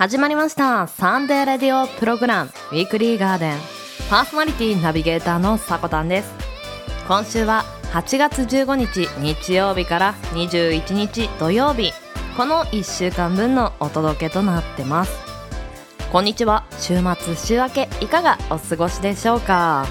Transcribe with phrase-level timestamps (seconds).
[0.00, 0.86] 始まりました。
[0.86, 2.50] サンデーレディオプログラム。
[2.72, 3.58] ウィークリーガーデン。
[4.08, 6.32] パーソナリティナビゲーターのさこたんです。
[7.06, 11.92] 今週は8月15日日曜日から21日土曜日。
[12.34, 15.12] この1週間分のお届けとなってます。
[16.10, 16.64] こんにちは。
[16.78, 19.86] 週末週明けいかがお過ごしでしょうか。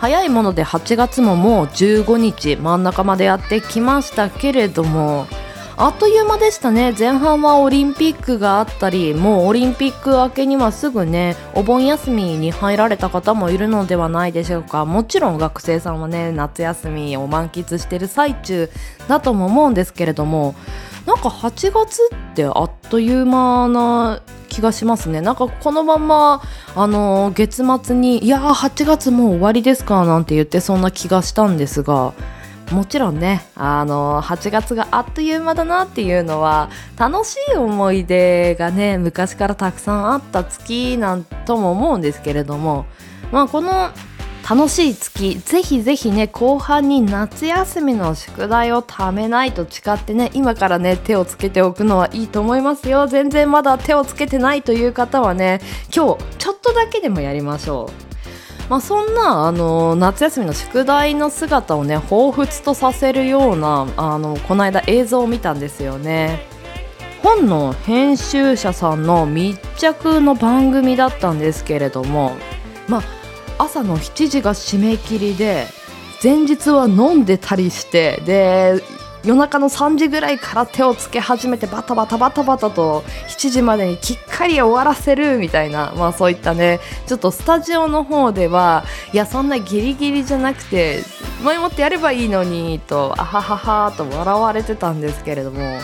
[0.00, 5.26] 早いもので8月ももう15日真ん中までやってきましたけれども
[5.76, 6.94] あっという間でしたね。
[6.96, 14.84] 前半はオリンピックがあったりもうオリンピック明けにはすぐねお盆休みに入られた方もいるのではないでしょうか。
[14.84, 18.70] もちろん学生さんはね夏休みを満喫している最中
[19.08, 20.54] だとも思うんですけれども
[21.06, 25.20] なんか8月ってあっという間な気がしますね。
[25.20, 26.40] なんかこのまま
[26.76, 32.14] あの月末にいやー8月もう終わりですかなんて言ってそんな気がしたんですが
[32.70, 42.86] もちろんねあの8月があっという間だなっていうのは楽しい思い出がね昔からたくさんあった月なんとも思うんですけれども
[43.30, 43.90] まあこの
[44.48, 53.06] 楽しい月ぜひぜひね後半に夏休みの宿題をためないと誓ってね今からね手をつけておくのはいいと思いますよ。
[53.06, 58.13] 全然まだ手をつけてないという方はね今日ちょっとだけでもやりましょう。
[58.68, 66.46] まあ、そんなあの夏休みの宿題の姿をね彷彿とさせるようなあのこの間映像を見たんですよね。
[67.22, 72.32] 本の編集者さんの密着の番組だったんですけれども
[72.86, 73.02] まあ
[73.64, 75.66] 朝の7時が締め切りで
[76.22, 78.82] 前日は飲んでたりしてで
[79.24, 91.02] 夜中の3時ぐらいから手をつけ始めてバタバタバタバタと7時までにきっかり終わらせるみたいな、まあ、そういったねちょっとスタジオの方ではいやそんなギリギリじゃなくて
[91.42, 95.78] 前もってやればいいのにとあはははと笑われてたんですけれども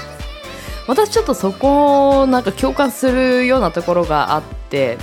[0.86, 4.98] 私ちょっとそこをなんか共感するようなところがあって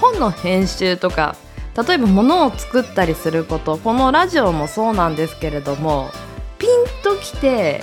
[0.00, 1.34] 本の編集とか
[1.76, 6.10] 例えば物を作ったりすることこのラジオもそうなんですけれども
[6.58, 6.70] ピン
[7.02, 7.80] ときて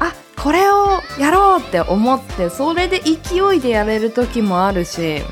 [0.00, 5.22] あこれをやろうって思ってそれで勢いでやれる時もあるし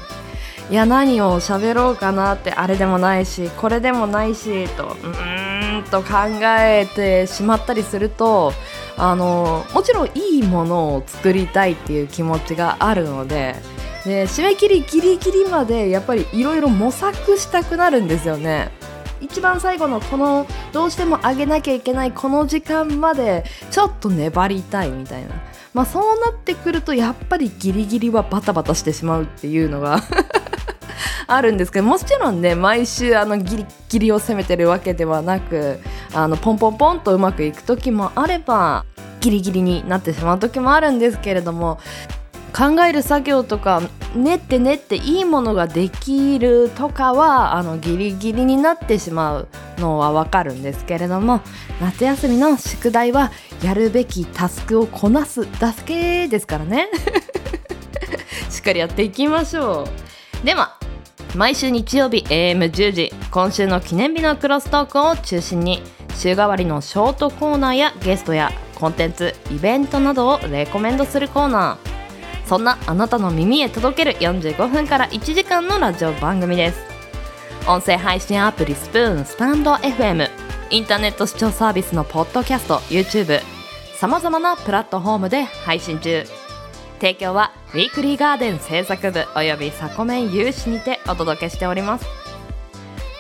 [0.68, 8.52] いや何を喋ろうかなってあれでもないしこれでもないしとうーんと考えてしまったりすると
[8.96, 13.54] あのもちろんいいものを作りたいっていう気持ちがあるので
[14.04, 18.70] で締め切りギリギリまでやっぱりいろいろ模索したくなるんですよね。
[19.20, 25.30] 一番最後のこのどうしても上げなきゃいけないこの時間までちょっと粘りたいみたいな。
[25.76, 30.02] まあそうなってくるとやっぱりギリギリはバタバタしてしまうっていうのが
[31.28, 35.78] あるんですけどもちろんね毎週あのギリギリを攻めてるわけではなく
[36.14, 38.86] あのポンポンポンとうまくいく時もあれば
[39.20, 41.78] ギリギリになってしまう時もあるんですけれども
[42.56, 43.82] 考える作業とか
[44.14, 51.42] 練って練っていいものができるとかはあのギリギリになってしまうのはわかるんですけれども
[51.82, 53.30] 夏休みの宿題は
[53.62, 56.88] やるべきタスクをこなすだけですからね。
[58.48, 59.86] しっかりやっていきましょ
[60.42, 60.46] う。
[60.46, 60.78] では
[61.34, 65.82] 毎週日曜日 AM10 時今週の記念日のクロストークを中心に
[66.14, 71.95] 週替わりのショートコーナーやゲストやコンテンツイベントなどをレコメンドするコーナー。
[72.46, 76.78] そんなあなたの耳へ届ける45分から1時間のラジオ番組です。
[77.68, 80.30] 音声配信アプリスプーンスタンド FM
[80.70, 83.40] インターネット視聴サービスのポッドキャスト YouTube
[83.96, 86.24] さまざまなプラットフォームで配信中。
[87.00, 92.06] 提供はウィークリーガーデン制作部およびサコメン有志にてお届けしております。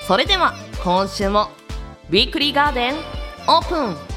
[0.06, 0.54] それでは
[0.84, 1.48] 今週も
[2.08, 2.94] ウィークリーガーデン
[3.48, 4.15] オープン。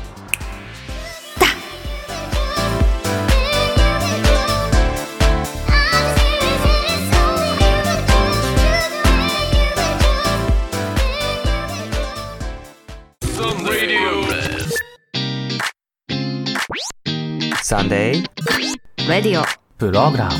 [17.69, 20.35] Sunday Radio Program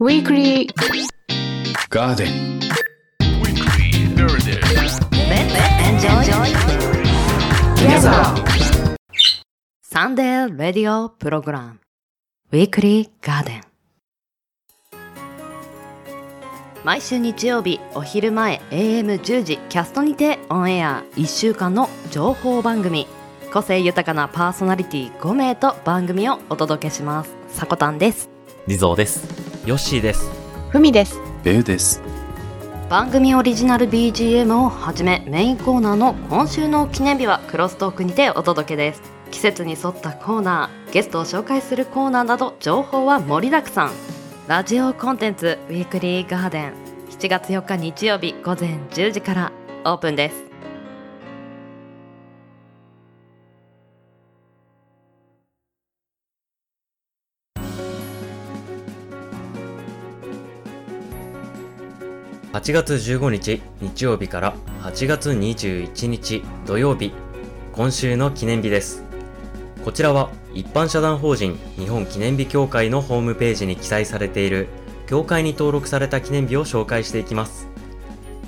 [0.00, 2.58] Weekly Garden
[9.82, 11.80] Sunday Radio Program
[12.50, 13.60] Weekly Garden
[16.82, 21.04] 毎週日曜日お昼前 AM10 時キャストにてオンエア。
[21.16, 23.06] 1週間の情報番組
[23.52, 27.34] 個性豊かなパーソナリティ5名と番組をお届けします。
[27.48, 28.28] さこたんです
[28.66, 29.26] リゾーです。
[29.66, 30.30] ヨッシーです。
[30.70, 31.18] ふみです。
[31.44, 32.02] ベウです。
[32.88, 39.02] 番組オリジナル BGM をはじめメインコーナーの今週の記念日はクロストークにてお届けです。
[39.30, 43.92] 季節に沿ったコーナーゲストを紹介するコーナーなど情報は盛りだくさん。
[44.46, 46.86] ラジオコンテンツウィークリーガーデン。
[47.18, 49.52] 7月4日日曜日午前10時から
[49.84, 50.45] オープンです
[62.56, 67.12] 8月15日日曜日から8月21日土曜日
[67.72, 69.04] 今週の記念日です。
[69.84, 74.68] こちらは一般社団法人日本記念日協会のホームページに記載されている
[75.06, 77.68] 協会に登録された記念日を紹介していきます。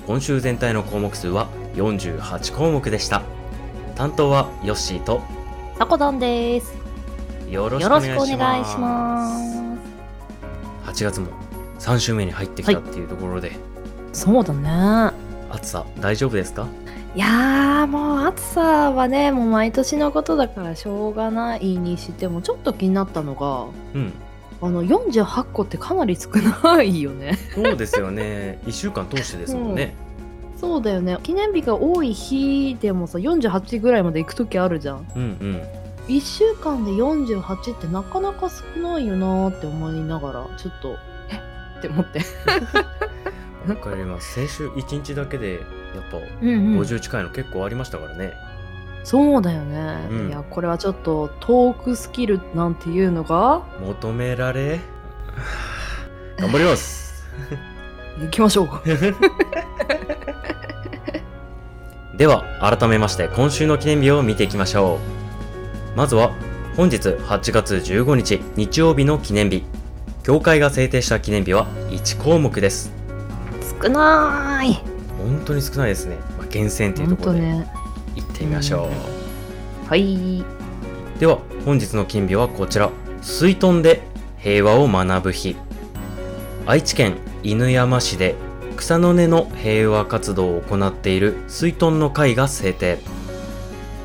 [0.07, 3.21] 今週全体の項目数は48項目でした。
[3.93, 5.21] 担当はヨッシーと
[5.77, 6.73] さこたんです。
[7.47, 8.33] よろしくくお願いします。
[8.33, 9.39] お願いしま
[10.83, 11.03] す。
[11.03, 11.27] 8月も
[11.77, 13.68] 3週目に入ってきたっていうところで、
[14.11, 15.13] そうだね。
[15.51, 16.67] 暑さ大丈夫ですか？
[17.15, 24.13] いやーもう暑さはねもう毎年のことだからしょうがないにしてもちょっと気になったのがうん。
[24.61, 26.29] あの48個ってかなり少
[26.63, 27.37] ないよね。
[27.55, 28.59] そうですよね。
[28.65, 29.95] 1週間通してですもんね、
[30.59, 31.17] そうだよね。
[31.23, 35.07] 記念日が多い日でもさ48ぐらいまで行く時あるじゃん。
[35.15, 35.61] うん、うん。
[36.09, 40.97] 1週間で48ってなかなか少ないよなーって思いながらちょっと
[41.31, 41.77] え？
[41.79, 42.19] って思って
[43.67, 45.55] わかります先週1日だけで
[45.95, 48.33] やっぱうん、うん、50近いの結構ありましたからね、
[49.03, 50.29] そうだよね、うん。
[50.29, 53.63] いやこれはちょっとトークスキルなんていうのが？
[53.81, 54.79] 求められ？
[56.37, 57.25] 頑張ります。
[58.21, 58.69] 行きましょう。
[62.17, 64.99] では改めまして今週の記念日を見ていきましょ
[65.95, 65.97] う。
[65.97, 66.31] まずは
[66.75, 69.63] 本日8月15日日曜日の記念日。
[70.21, 72.93] 協会が制定した記念日は1項目です
[73.81, 74.73] 少ない。
[75.17, 77.39] 本当に少ないですね、まあ、厳選というところで。
[78.15, 78.89] 行ってみましょ
[79.85, 80.43] う、はい。
[81.19, 82.89] では本日の金日はこちら。
[83.21, 84.01] 水遁で
[84.37, 85.55] 平和を学ぶ日。
[86.65, 88.35] 愛知県犬山市で
[88.77, 92.99] 草の根の平和活動を行っている水遁の会が制定。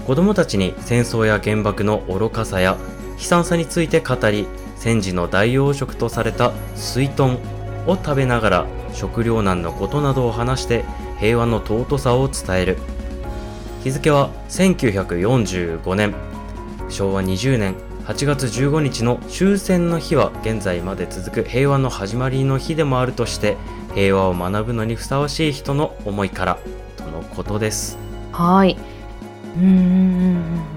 [0.06, 2.76] 子どもたちに戦争や原爆の愚かさや
[3.16, 7.38] 悲惨さについて語り戦時の代用食とされた水遁
[7.86, 10.84] を食べながら食糧難のことなどを話して
[11.18, 12.78] 平和の尊さを伝える。
[13.82, 16.14] 日付は1945年。
[16.88, 17.74] 昭和20年
[18.04, 23.56] 8月15日の終戦の日は現在まで続く平和の始まりの日でもあるとして
[23.94, 26.58] 平和を学ぶのにふさわしい人の思いから。
[26.96, 27.98] とのことです。
[28.32, 28.76] はい。
[29.56, 30.73] うん。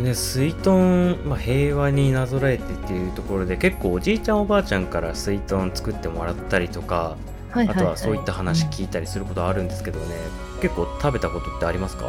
[0.00, 7.16] れね水遁、まあ、平和になぞらえてっていうところで結構おじいちゃんおばあちゃんから水遁作ってもらったりとか
[7.50, 10.06] はいあとはそういった話うん聞いたりすることあるんですけどね、
[10.60, 12.06] 結構食べたことってありますか？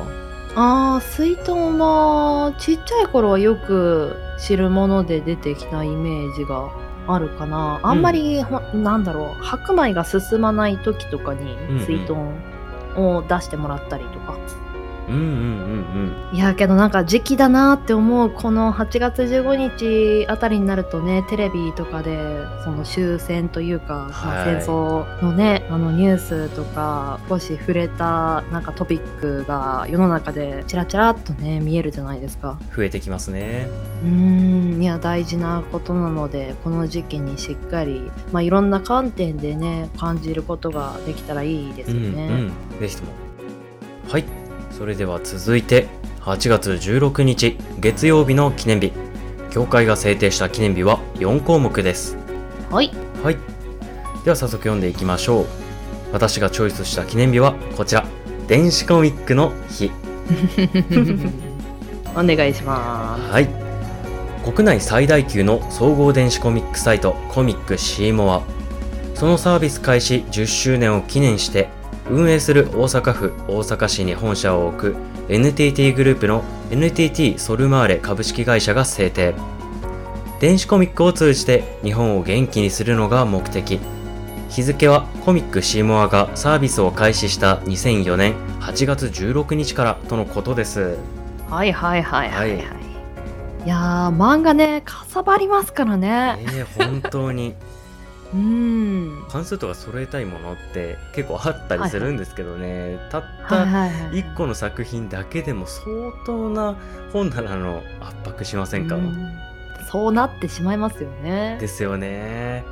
[0.56, 6.70] あー水遁はちっちゃい頃はよく知るもので出てきたイメージが
[7.08, 7.80] あるかな。
[7.82, 11.86] あんまり、ほなんだろう白米が進まない時とかにうんうん。
[11.88, 12.36] 水遁
[12.98, 22.18] を出してもらったりとか、うんうんうんいやけどなんか時期だなって思うこの8月15日あたりになるとねテレビとかで
[22.64, 32.58] その終戦というか、まあはい戦争のねあのニュースとか少し触れたなんかトピックが世の中でチラチラっとね見えるじゃないですか。
[32.60, 33.68] うん増えてきますね。
[34.04, 42.28] うーんいや大事なことなのでこの時期にしっかり、まあ、いろんな観点でね感じることができたらいいですよね。
[42.28, 42.34] うん
[42.74, 43.12] うん、ぜひとも。
[44.10, 44.41] はい
[44.82, 45.90] それでは続いて
[46.22, 48.92] 8月16日月曜日の記念日。
[49.52, 52.18] 協会が制定した記念日は4項目です。
[52.72, 52.90] はい。
[53.24, 53.38] はい。
[54.26, 55.46] では早速読んでいきましょう。
[56.12, 58.08] 私がチョイスした記念日はこちら。
[58.48, 59.92] 電子コミックの日。
[62.18, 63.48] お願いしまはい。
[64.44, 68.42] 国内最大級の総合電子コミックサイトコミックシーモア。
[69.14, 71.70] そのサービス開始10周年を記念して
[72.12, 74.96] 運営する大阪府大阪市に本社を置く
[75.30, 79.34] NTT グループの NTT ソルマーレ株式会社が制定
[80.40, 83.80] 電子コミックを通じて日本を元気にするのが目的
[84.50, 90.98] 日付はコミックシーモアがサービスを開始した2004年8月16日からとのことですす。
[91.50, 92.58] はいはいはいはいはい。
[92.58, 92.82] はい
[93.64, 96.40] いやー漫画ねかさばりますからね。
[96.40, 97.54] えー、本当に
[98.34, 99.26] うーん。
[99.30, 104.24] 関数とか揃えたいものって結構あったりするんですけどね、たったはいはいはい。
[104.24, 105.86] 1個の作品だけでも相
[106.26, 106.76] 当な
[107.14, 109.38] 本棚の圧迫しませんか、うん
[109.92, 111.58] そうなってしまいますよね。
[111.60, 112.64] ですよね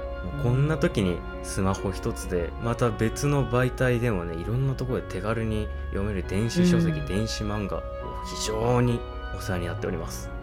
[0.42, 7.82] こんな時にスマホ一つでまた別の媒体でもねいろんなところで手軽に読める電子書籍、うん電子漫画を
[8.38, 9.01] 非常に
[9.38, 10.38] お世話になっておりますう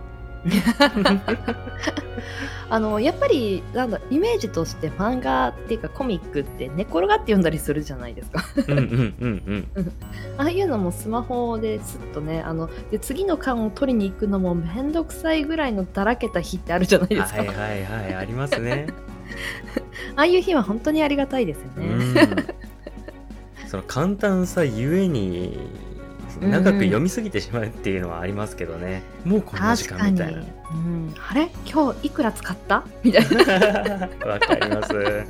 [2.68, 8.44] あのやっぱりなんだイメージとして漫画っていうかコミックって寝転がって読んだりするじゃないですか。
[8.68, 9.92] うんうんうんうん。
[10.36, 18.88] ああいうのもスマホですっとねあので次の缶を取りに行くのもめんどくさいぐらいのだらけた日ってあるじゃないですか、はいはいはいありますね。
[20.16, 22.14] ああいう日は本当にありがたいですようね、ん。
[23.68, 25.58] その簡単さゆえに
[26.40, 30.42] 長く読みすぎてしまうっていうのはありますけどね、もうこんな時間みたいな。
[30.42, 31.50] うん、あれ？
[31.70, 32.84] 今日いくら使った？
[33.02, 34.92] みたいな、わかります。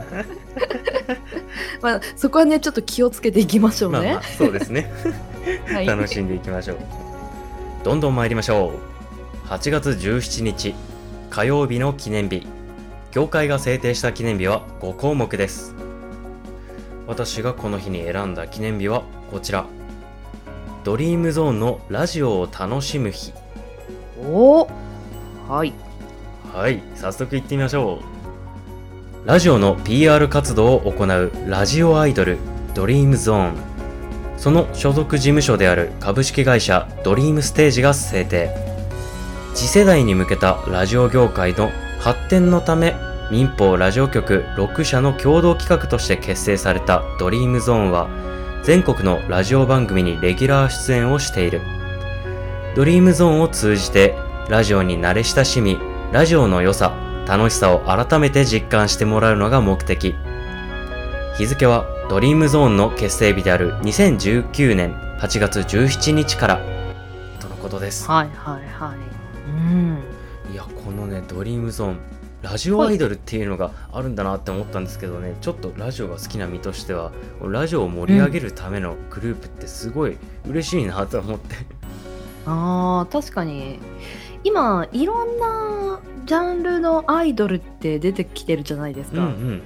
[1.80, 4.90] まあ、そこはねちょっと気をつけていきましょうね、まあまあそうですね。
[5.72, 6.78] はい、楽しんでいきましょう。
[7.84, 8.72] どんどん参りましょ
[9.44, 9.48] う。
[9.48, 10.74] 8月17日
[11.30, 12.46] 火曜日の記念日。
[13.12, 15.74] 協会が制定した記念日は5項目です。
[17.06, 19.64] 私がこの日に選んだ記念日はこちら
[20.86, 23.32] ドリームゾーンのラジオを楽しむ日。
[24.22, 24.70] おお
[25.48, 25.72] はい。
[26.54, 27.98] はい早速行ってみましょ
[29.24, 29.26] う。
[29.26, 32.38] ラジオの PR 活動を行うラジオアイドル
[32.72, 33.56] ドリームゾーン。
[34.36, 38.54] その所属事務所である株式会社ドリームステージが制定。
[39.56, 42.94] 次世代に向けたラジオ業界の発展のため
[43.32, 48.35] 民放ラジオ局6社の共同企画として結成されたドリームゾーンは
[48.66, 51.60] 全国のラジオ番組にレギュラー出演をしている。
[52.74, 54.16] ドリームゾーンを通じて
[54.48, 55.78] ラジオに慣れ親しみ
[56.10, 56.92] ラジオの良さ
[57.28, 60.16] 楽しさを改めて実感してもらうのが目的。
[61.38, 66.60] 日付はドリームゾーンの結成日である2019年8月17日から。
[67.38, 68.08] とのことです。
[68.08, 68.98] はいはいはい。
[69.48, 70.02] うん。
[70.52, 72.00] いやこのねドリームゾーン
[72.50, 75.34] ラジオアイドルっていうのがあるんだなって思ったんですけどね。
[75.40, 77.10] ちょっとラジオが好きな身としては
[77.42, 80.16] ラジオを盛り上げるためのグループってすごい
[80.48, 81.56] 嬉しいなと思って、
[82.46, 83.80] あー確かに。
[84.44, 89.62] 今いろんなジャンルのアイドルって出てきてるじゃないですうんか、うん。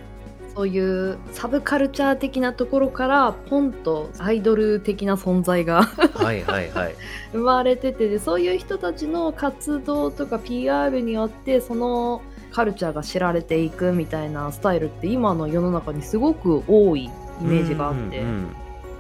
[0.54, 6.94] そういうサブカルチャー的なところからポンとアイドル的な存在がはいはいはい。
[7.32, 17.10] 生まれててでそういう人たちの活動とか PR によってそのカルチャーが知られていくみたいなスタイルって今の世の中にすごく多いイ
[17.44, 18.56] メージがあって、うんうん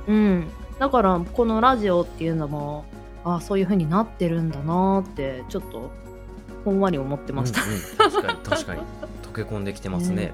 [0.06, 2.84] うん、だからこのラジオっていうのも
[3.24, 5.90] あそういう風になってるんだなってちょっと
[6.64, 7.62] ほんわり思ってました。
[7.62, 7.80] うんうん。
[8.12, 8.80] 確かに確かに。
[9.22, 10.32] 溶け込んできてますね。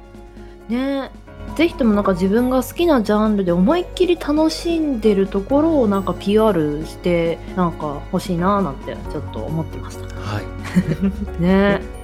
[0.68, 1.10] ね。
[1.54, 10.02] ぜひともなんか自分が好きなジャンルで思いっきり楽しんでるところをなんか PR してなんか欲しいななんてちょっと思ってました。
[10.16, 10.44] はい。
[11.40, 11.95] ね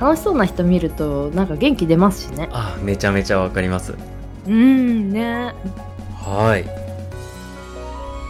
[0.00, 2.48] 楽しそうな人見るとなんか元気出ますしね。
[2.52, 3.94] あめちゃめちゃわかります。
[4.46, 5.54] うんね。
[6.14, 6.64] はい。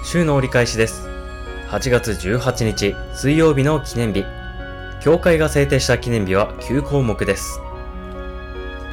[0.05, 1.09] 週の折り返しです。
[1.69, 4.25] 8月18日水曜日の記念日。
[5.01, 7.61] 協会が制定した記念日は9項目です。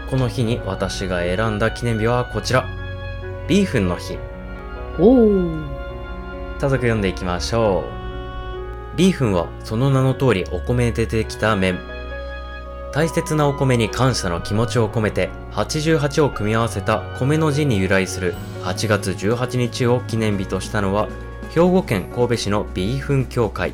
[0.09, 2.67] この日に私が選んだ記念日はこちら。
[3.47, 4.17] ビーフンの日。
[4.99, 5.73] おお
[6.59, 7.83] 早速読んでいきましょ
[8.93, 8.97] う。
[8.97, 11.79] ビーフンはその名の通りお米で出てきた麺
[12.93, 21.09] 大切なお米に感謝の気持ちを込めて88を組み合わせた米の字に由来する8月18日を記念日としたのは
[21.49, 23.73] 兵庫県神戸市のビーフン協会。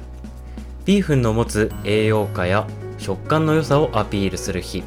[0.85, 2.65] ビーフンの持つ栄養価や
[2.97, 4.83] 食感の良さをアピールする日。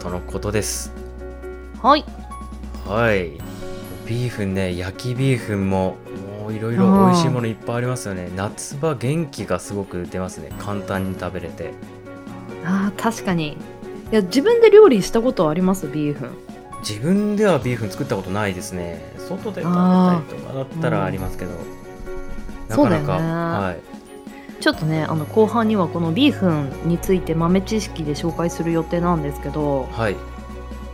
[0.00, 0.92] とのことです。
[1.82, 2.04] はい。
[2.86, 3.32] はい。
[4.06, 5.96] ビーフンね焼きビーフンも
[6.40, 8.30] もういろいろ美味しいものいっぱいありますよね。
[8.36, 10.52] 夏場元気がすごく出ますね。
[10.60, 11.72] 簡単に食べれて
[12.68, 13.52] あー確かに。
[13.52, 13.56] い
[14.10, 15.88] や自分で料理したことあります？
[15.88, 16.30] ビーフン。
[16.80, 19.12] 自分ではビーフン作ったことないですね。
[19.18, 23.12] 外で食べたりとかだったらありますけど、なかなか、そうだよね。
[23.12, 24.62] はい。
[24.62, 30.16] ちょっとねあの後半にはこのビーフンについて豆知識で紹介する予定なんですけどはい。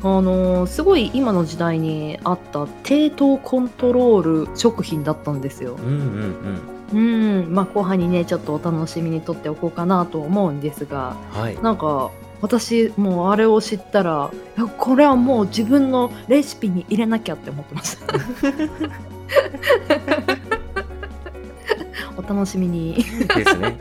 [0.03, 5.77] あのーすごい今の時代にあった低糖コントロール食品だったんですよ。
[5.77, 7.55] うんうんうんうん。
[7.55, 11.63] まあ後半にねちょっとお楽しみにとっておこうかなと思うんですがはい。
[11.63, 12.11] なんか
[12.41, 14.31] 私もうあれを知ったら
[14.77, 18.15] これはもう自分のレシピに入れなきゃって思ってました
[22.17, 22.95] お楽しみに。
[23.35, 23.79] ですね。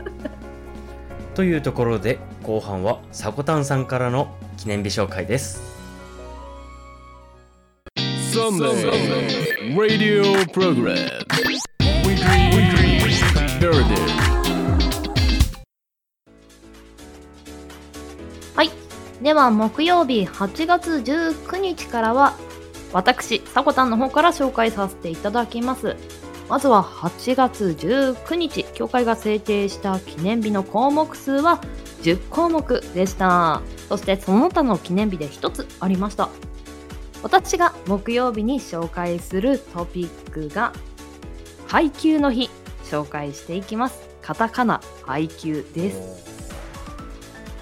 [1.34, 5.74] というところで後半はさこたんさんからの記念日紹介です。
[8.32, 8.90] Sunday
[9.76, 10.96] Radio Program.
[12.04, 12.83] Weekly,
[13.64, 14.24] weekly narrative.
[19.22, 22.34] では木曜日8月19日からは
[22.92, 25.96] 私さこたんの方から紹介させていただきます。
[26.50, 31.58] まずは8月19日協会が制定した記念日の項目数は
[32.02, 33.62] 10項目でした。
[33.88, 36.28] そしてその他の記念日で1つありました。
[37.22, 40.74] 私が木曜日に紹介するトピックが
[41.66, 42.50] 配給の日。
[42.84, 44.08] 紹介していきます。
[44.22, 46.34] カタカナ配給です。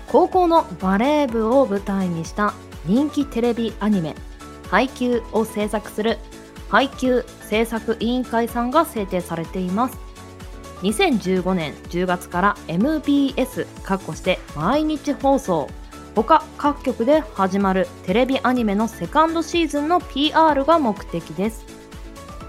[0.09, 2.53] 高校のバレー部を舞台にした
[2.85, 4.15] 人気テレビアニメ
[4.71, 6.19] 「配給」を制作する
[6.69, 9.97] 配給制作委員会さんが制定されています。
[10.83, 15.69] 2015年10月から MBS かっこして毎日放送。
[16.15, 21.65] 他各局で始まるテレビアニメのセカンドシーズンの PR が目的です。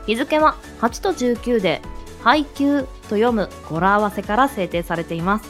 [0.05, 1.81] 日付は8と19で
[2.23, 5.49] 配給と読む語呂合わせから制定されています。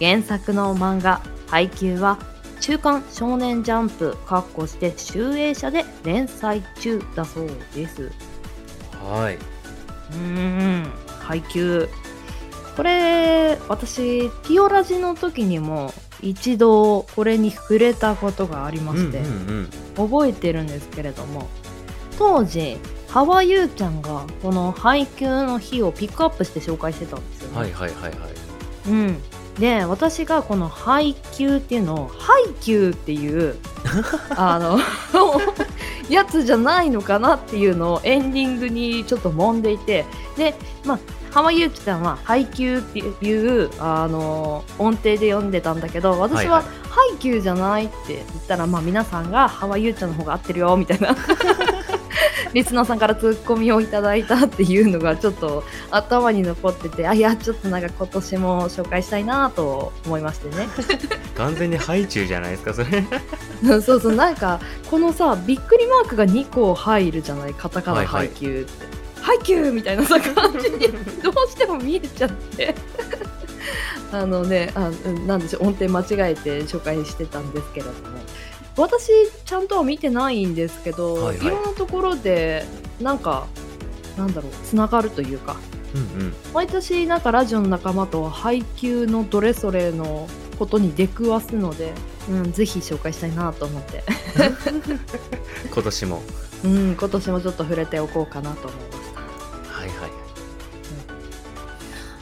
[0.00, 2.18] 原作の漫画配給は
[2.60, 8.12] 週刊少年ジャンプかっこして集英社で連載中だそうです。
[9.02, 9.36] はい。
[9.36, 10.92] うーん。
[11.20, 11.88] 配給
[12.76, 15.92] これ私ピオラジの時にも
[16.22, 19.22] 一度これに触れたことがありまして、
[19.96, 21.48] 覚えてるんですけれども
[22.18, 22.78] 当時
[23.08, 27.54] ハワユーちゃんがこの配給の日をピックアップして紹介してたんですようん。
[27.54, 28.12] ね、はいはいはいはい。
[28.88, 29.22] うん、
[29.58, 33.56] で私がこの配給っていうのを配給っていう
[34.30, 34.78] あの
[36.08, 40.98] やつじゃないのかなっていうのをエンディングにちょっと揉んでいてでまあ
[41.30, 46.64] 浜ゆうきさんは配給っていうあの音程で読んでたんだけど私ははい
[46.98, 51.14] 配給じゃないって言ったら、まあ皆さんがハワイユーちゃんの方が合ってるよみたいな
[52.54, 60.68] リスナーさんからツッコミをいただいたっていうのがちょっと頭に残っててあいやちょっとなんか今年も紹介したいなと思いましてね。
[61.36, 63.04] 完全にハイチュウじゃないですか、それ。
[63.80, 68.28] そうそうなんかこのさびっくりマークが2個入るじゃないカタカナはいはい。
[68.28, 70.78] 配給って、配給みたいなさ感じに
[71.22, 72.74] どうしても見えちゃって。
[74.10, 78.17] あのねあうんなんでしょう音程間違えて紹介してたんですけれども
[78.78, 79.10] 私
[79.44, 82.64] ちゃんとは見てないんですけど、はいはいいろんなところで
[83.00, 83.46] なんか
[84.16, 85.56] なんだろうつながるというか
[85.94, 86.34] うんうん。
[86.52, 91.92] 毎年なんかラジオの仲間と配給のどれそれのことに出くわすので、
[92.28, 94.02] うん、ぜひ紹介したいなと思って、
[95.72, 96.22] 今年も。
[96.64, 100.17] うん、今年もちょっと触れておこうかなと思いましたはいはい。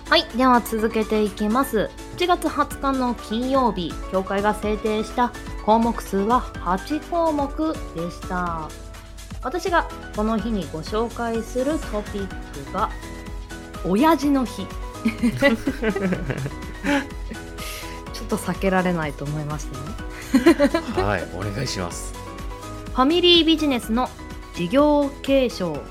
[0.09, 1.90] はいでは続けていきます。
[2.16, 5.33] 1月20日の金曜日協会が制定した
[5.64, 8.69] 項目数は8項目でした。
[9.42, 12.88] 私がこの日にご紹介するトピックが
[13.85, 14.64] 親父の日。
[18.12, 20.53] ちょっと避けられないと思いました
[21.03, 21.03] ね。
[21.03, 22.14] はい、お願いします。
[22.95, 24.09] ファミリービジネスの
[24.55, 25.83] 事業継承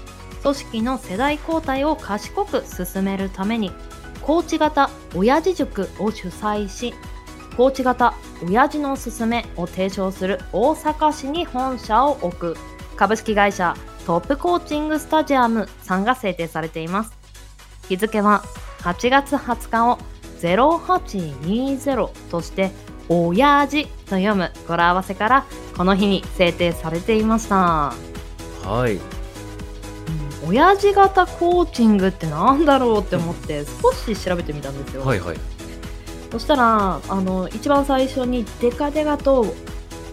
[0.42, 3.74] 組織の世代交代を賢く進めるために
[4.26, 6.96] コーチ型親父塾を主催し
[7.56, 12.58] コーチ型親父のおすすめを提唱する大阪市に本社を置く。
[12.96, 13.76] 株式会社
[14.08, 17.14] トップコーチングスタジアムさんが制定されています。
[17.88, 18.44] 日付は
[18.80, 20.00] 8月20日を
[20.42, 22.72] 0820として
[23.10, 25.46] 親父と読む語呂合わせから
[25.78, 27.94] この日に制定されていました、
[28.64, 29.15] はい。
[30.44, 35.38] うん、親父型コーチングってなんだろうって思って少し調べてみたんですよ、はいはい。
[36.32, 39.56] そしたらあの一番最初にデカデカと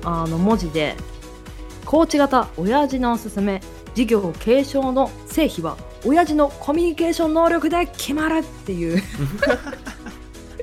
[0.05, 0.97] あの文字で
[1.85, 3.61] 「コーチ型親父のおすすめ
[3.95, 9.03] 事業継承の成否は親父のコミュニケーション能力で決まる」っていう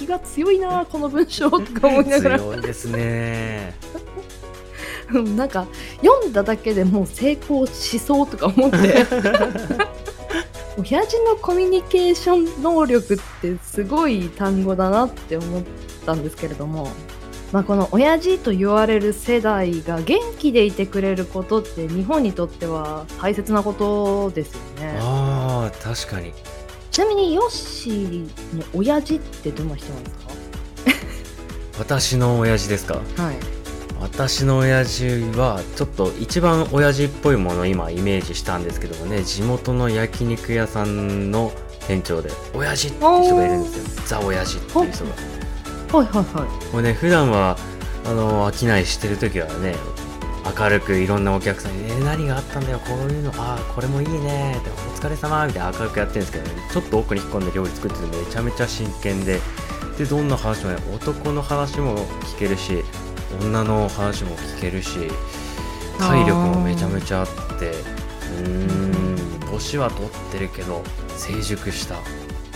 [0.00, 3.74] 引きが強いなこの文章とか思いながら強いですね。
[5.14, 5.66] うんなんか
[6.02, 8.78] 読んだだけでもう成功しそうとか思って。
[10.78, 15.62] 親父のコミュニケーション能力ってすごい単語だなって思っ
[16.06, 16.88] たんですけれども、
[17.52, 24.98] まあ、この親父と言われる世代が元気でいてくれることって日本にとっては大切なことですよね。
[25.00, 26.32] ああ、確かに。
[26.90, 28.22] ちなみにヨッシー
[28.56, 30.16] の親父ってどんな人なんです
[31.78, 33.22] 私の親父ですかか？
[33.24, 33.59] はい
[34.00, 35.04] 私の親父
[35.36, 41.52] はちょっと一番親父っぽいものを今イメージしたんですけどもね地元の焼肉屋さんの
[41.86, 44.02] 店長で親父っていう人がいるんですよ。
[44.06, 45.10] ザ親父っていう人が。
[45.98, 46.72] はいはいはい。
[46.72, 47.56] もうね普段は
[48.06, 49.74] あの商いしてる時はね
[50.58, 59.40] 明るくいろんなお客さんに「えー何があったんだよこういうのああこれもいいね」って「お疲れ様みたいな明るくやってるんですけどねちょっと奥に引っ込んで料理作っててめちゃめちゃ真剣で
[59.98, 62.82] でどんな話もね男の話も聞けるし
[63.40, 64.98] 女の話も聞けるし
[65.98, 67.26] 体力もめちゃめちゃあっ
[67.58, 68.76] てうー。
[68.76, 70.82] ん年は取ってるけど
[71.16, 71.96] 成熟した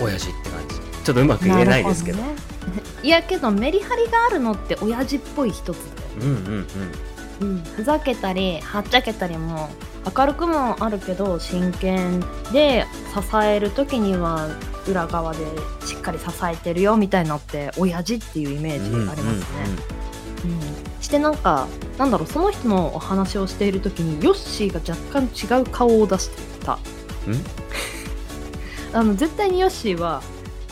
[0.01, 0.75] 親父って感じ。
[1.05, 2.19] ちょっとうまく言えないですけど。
[2.19, 2.35] ね。
[3.03, 5.77] いやけどメリハリがあるのって親父っぽい一つだよ、
[6.21, 6.67] うんうん
[7.41, 9.69] うん、ふざけたりはっちゃけたりも
[10.17, 12.21] 明るくもあるけど真剣
[12.53, 14.49] で支える時には
[14.89, 15.41] 裏側で
[15.85, 19.45] しっかり支えてるよみたいなのって親父っていうイメうんージありますね。
[19.99, 20.05] うん
[21.14, 26.79] してなんかなんだろうその人のお話をしている時にヨッシーが若干違う顔を出してた。
[28.92, 30.22] あの絶対にヨッシーは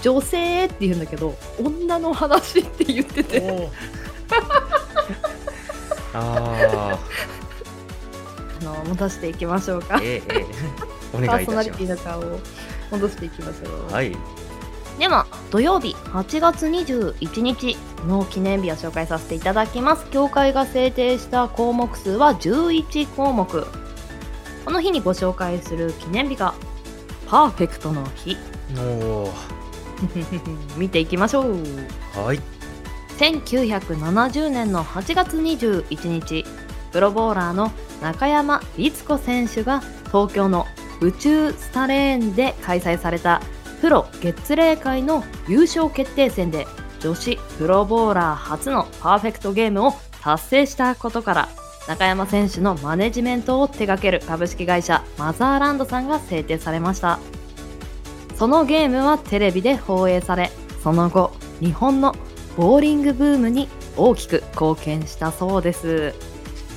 [0.01, 3.69] 女性って言うんだけど女の話って言ってて。
[6.15, 6.99] あ
[8.61, 9.97] あの戻していきましょうか。
[9.97, 10.01] あ。
[10.03, 10.47] ええええ。
[11.15, 12.41] お パーソナリティの顔を
[12.91, 13.91] 戻していきましょう。
[13.91, 14.17] すはい
[14.99, 17.77] では土曜日8月21日
[18.07, 20.09] の記念日を紹介させていただきます。
[20.11, 23.67] 協会が制定した項目数は11項目。
[24.65, 26.55] この日にご紹介する記念日が
[27.27, 28.37] パーフェクトの日。
[28.79, 29.33] お
[30.77, 31.63] 見ていきましょう。
[31.63, 32.41] ーはい。
[33.19, 36.45] 1970年の8月21日
[36.91, 40.67] プロボーラーの中山律子選手が東京の
[41.01, 43.41] 宇宙スタレーンで開催された
[43.83, 46.69] プロ月例会の優勝決定戦で
[47.01, 49.93] 女子プロボーラー初のパーフェクトゲームを
[50.23, 51.49] 達成したことから
[51.89, 57.19] 中山選手のマネジメントを手掛ける株式会社マザーランドさんが制定されました。
[58.37, 60.53] そのゲームはテレビで放映され
[60.85, 62.15] その後日本の
[62.57, 66.15] ボーリングブームに大きく貢献したそうです。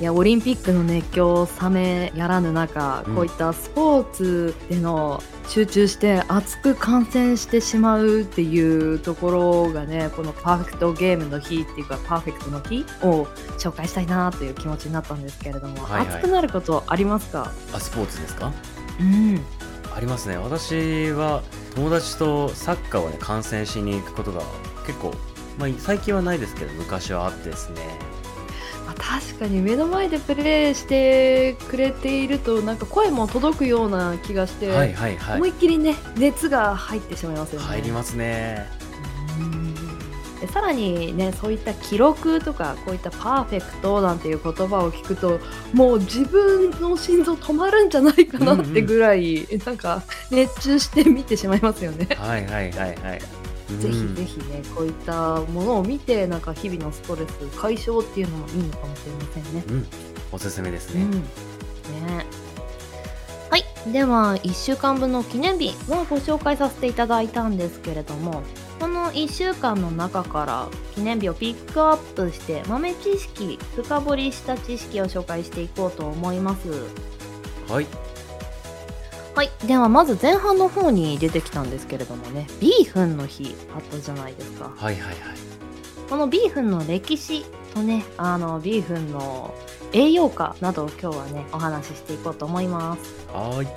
[0.02, 3.16] いやオリンピックの熱狂冷めやらぬ中、うん。
[3.16, 13.26] こういったスポーツでの集中して熱く観戦してしまうっていうところがねこのパーフェクトゲームの日っていうかパーフェクトの日を
[13.58, 16.16] 紹介したいなという気持ちになったんですけれども、はいはい。
[16.16, 17.52] 熱くなることありますか？
[17.74, 18.52] あスポーツですか？
[19.00, 19.40] うん。
[19.96, 20.38] ありますね。
[20.38, 21.42] 私は
[21.76, 24.42] 友達とサッカーをね観戦しに行くことが
[24.86, 25.14] 結構、
[25.58, 27.82] まあ、最近はないですけど昔はあってですね。
[27.82, 28.15] まあ
[28.98, 37.68] 確かに目の前でプレーしてくれているとなんか声も届くような気がして、はいはいはい思いっきりね熱が入ってしまいますよね。
[37.68, 38.68] 入りますね
[40.54, 45.40] さらにねそういった記録とかこういったパーフェクトなんていう言葉を聞くと
[45.74, 52.08] もう自分の心臓止まるんじゃないかなってぐらい、なんか熱中して見てしまいますよね。
[52.16, 54.16] はいはいはいはいぜひうん。
[54.16, 59.64] ぜひねこういったものを見てなんか日々のストレス解消っていうのもいいのかもしれませんね。
[59.68, 59.88] うん。
[60.32, 62.26] おすすめですね、うん、ね。
[63.50, 63.92] はい。
[63.92, 68.42] では1週間分の記念日をご紹介させていただいたんですけれども
[68.80, 76.70] この1週間の中から記念日をピックアップして豆知識深掘りした知識を紹介していこうと思います。
[77.72, 78.05] はい
[79.36, 79.50] はい。
[79.68, 82.48] ではまず前半の方に出てきたんですけれどもね。
[82.62, 84.72] ビーフンの日あったじゃないですか。
[84.74, 85.16] はいはいはい。
[86.10, 87.44] このビーフンの歴史
[87.74, 89.54] とねあのビーフンの
[89.92, 93.28] 栄養価などを今日はねお話ししていこうと思います。
[93.34, 93.68] はーい。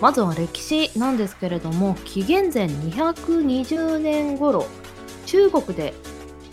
[0.00, 4.66] まずは歴史なんですけれども紀元前220年頃
[5.26, 5.94] 中国で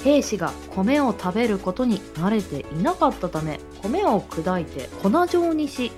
[0.03, 5.91] 兵士が米を食べることに慣れていなかったため米を砕いて粉状にし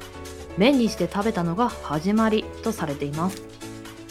[0.58, 3.42] 麺にして食べたのが始まりとされています。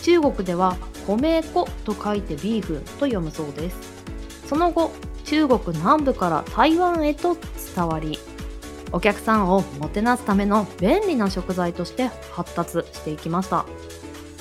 [0.03, 0.77] 中国では
[1.07, 4.03] 米粉と書いてビーフと読むそうです。
[4.47, 4.93] その後
[5.25, 7.37] 中国南部から台湾へと
[7.75, 8.19] 伝わり
[8.91, 13.65] お客さんをもてなすための便利な食材として発達していきました。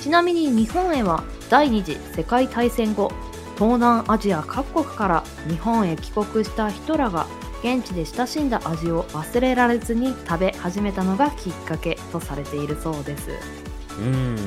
[0.02, 3.12] ちなみに日本へは第二次世界大戦後
[3.56, 7.28] 東南アジア各国から日本へ帰国した人らが
[7.64, 13.30] 現地で親しんだ味を忘れられずに食べ始めたのがきっかけとされているそうです。
[14.00, 14.38] うん。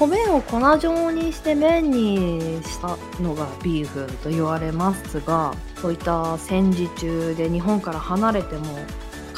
[0.00, 8.78] 米を粉状にして麺にしたのがビーフンと言われますがそういった戦時中で日本から離れても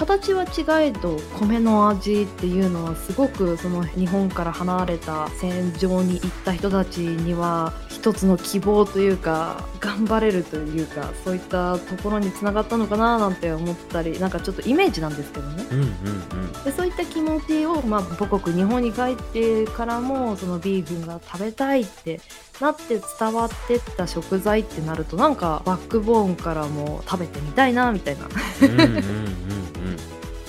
[0.03, 15.67] 形は違えど米の味っていうのはすごくその日本から離れた戦場に行った人たちには一つの希望というか頑張れるというかそういったところにつながったのかななんて思ったりなんかちょっとイメージなんですけどね。
[15.71, 22.21] うんうんうんでそういった気持ちを、まあ、母国日本に帰ってからもそのビーフンが食べたいって
[22.61, 28.29] なって伝わってった食材ってなるとなんかバックボーンからも食べてみたいなみたいな。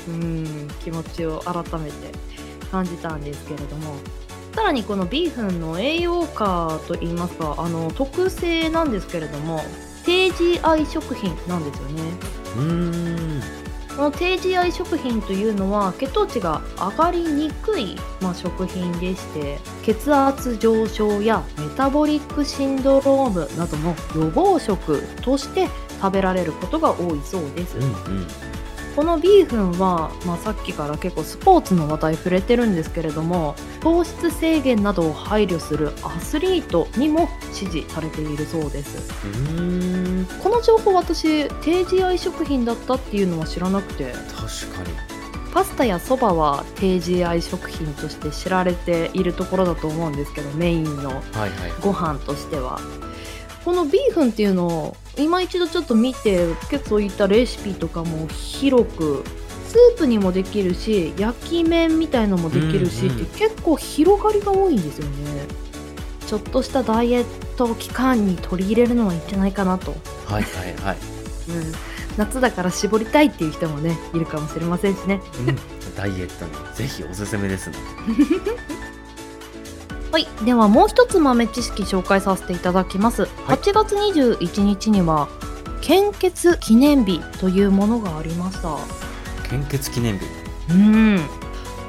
[0.06, 2.12] うん気持ちを改めて
[2.70, 3.96] 感じたんですけれども。
[4.54, 9.63] さらにこのビーフンの栄養価といいますかあの特性なんですけれども
[10.06, 12.04] 低 GI 食品なんですよね。
[12.58, 13.42] うーん
[13.96, 25.68] この低 GI 食品というのは血糖値が上がりにくい、まあ、食品でして血圧上昇やメタボリックシンドロームなどの予防食として
[26.02, 28.28] 食べられることが多いそうです、うんうん。
[28.96, 39.14] このビーフンは、まあ、さっきから結構スポーツの話題触れてるんですけれども糖質制限などを配慮するアスリートにも支持されているそうです。
[40.42, 44.12] この情報私低 GI 食品だったっていうのは知らなくて。
[44.12, 45.14] 確かに。
[45.54, 51.52] パスタやそばは低 GI 食品として知られているところだと思うんですけどメインのはいはい。
[51.82, 52.80] ご飯としては。
[53.64, 59.23] このビーフンっていうのを今一度ちょっと見て結構そういったレシピとかも広く
[59.67, 65.47] スープにもできるし焼き麺みたいのもできるし、うんうんって結構広がりが多いんですよね。
[66.28, 67.26] ちょっとしたダイエッ
[67.58, 69.91] ト期間に取り入れるのはいいんじゃないかなと、
[70.26, 70.97] はいはいはい、
[71.49, 71.73] うん、
[72.17, 75.21] 夏だから絞りたいっていう人もねいるかもしれませんしね。
[75.47, 77.76] うん、ダイエットにぜひおすすめですね
[80.13, 83.23] はい、ではもう一つ豆知識紹介させていただきます。
[83.23, 85.28] 8月21日には
[85.82, 88.78] 献血記念日というものがありました。
[89.49, 90.26] 献血記念日
[90.69, 91.19] うん。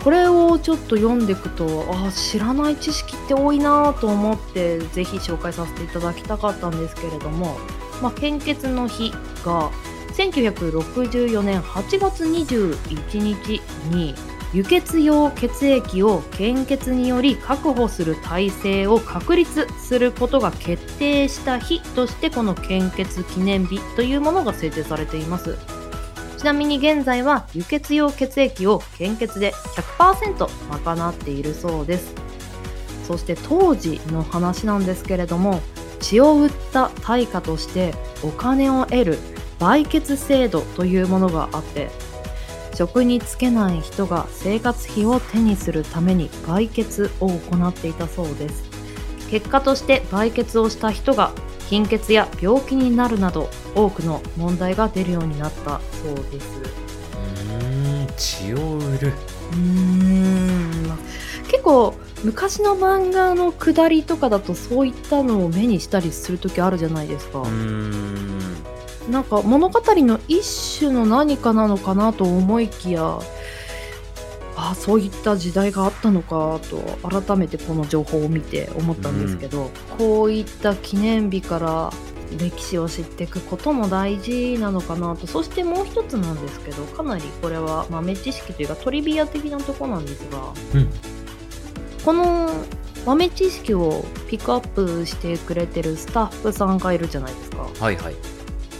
[0.02, 7.58] これをちょっと読んでいくと、あ知らない知識って多いなと思ってぜひ紹介させていただきたかったんですけれども、
[8.00, 9.12] まあ、献血の日
[9.44, 9.70] が
[10.14, 13.60] 1964年8月21日
[13.90, 14.14] に
[14.54, 25.58] 輸血用血液を献血により確保する体制を確立することが決定した日としてこの献血記念日というものが制定されています。
[26.38, 29.52] ちなみに現在は輸血用血液を献血で
[29.98, 30.48] 100%
[30.84, 32.14] 賄っているそうです。
[33.08, 35.60] そして当時の話なんですけれども
[35.98, 39.18] 血を売った対価としてお金を得る
[39.58, 41.90] 売血制度というものがあって
[42.74, 48.64] 職に就けない人が生活費を手にするために売血を行っていたそうです。
[49.30, 51.32] 結果として売血をした人が
[51.68, 56.60] 貧血や病気になるなど多くの問題が出るようになったそうです。
[56.60, 59.12] うーん血を売る。
[59.52, 60.98] うーんまあ
[61.48, 68.56] 結構昔の漫画の下りとかだとそういったのを目にしたりする時あるじゃないですか、うーん
[69.08, 73.18] なんか物語の一種の何かなのかなと思いきや
[74.56, 81.92] あそういった時代があったのかと改めてこの情報を見て思ったんですけど、こういった記念日から
[82.38, 90.90] 歴史を知っていくことも大事なのかなとそしてもう一つなんですけどかなりこれは豆知識というかトリビア的なとこなんですがうん。
[92.04, 92.50] この
[93.06, 97.68] 豆知識をピックアップしてくれてるスタッフさんがいるじゃないですか。
[97.80, 98.33] はいはい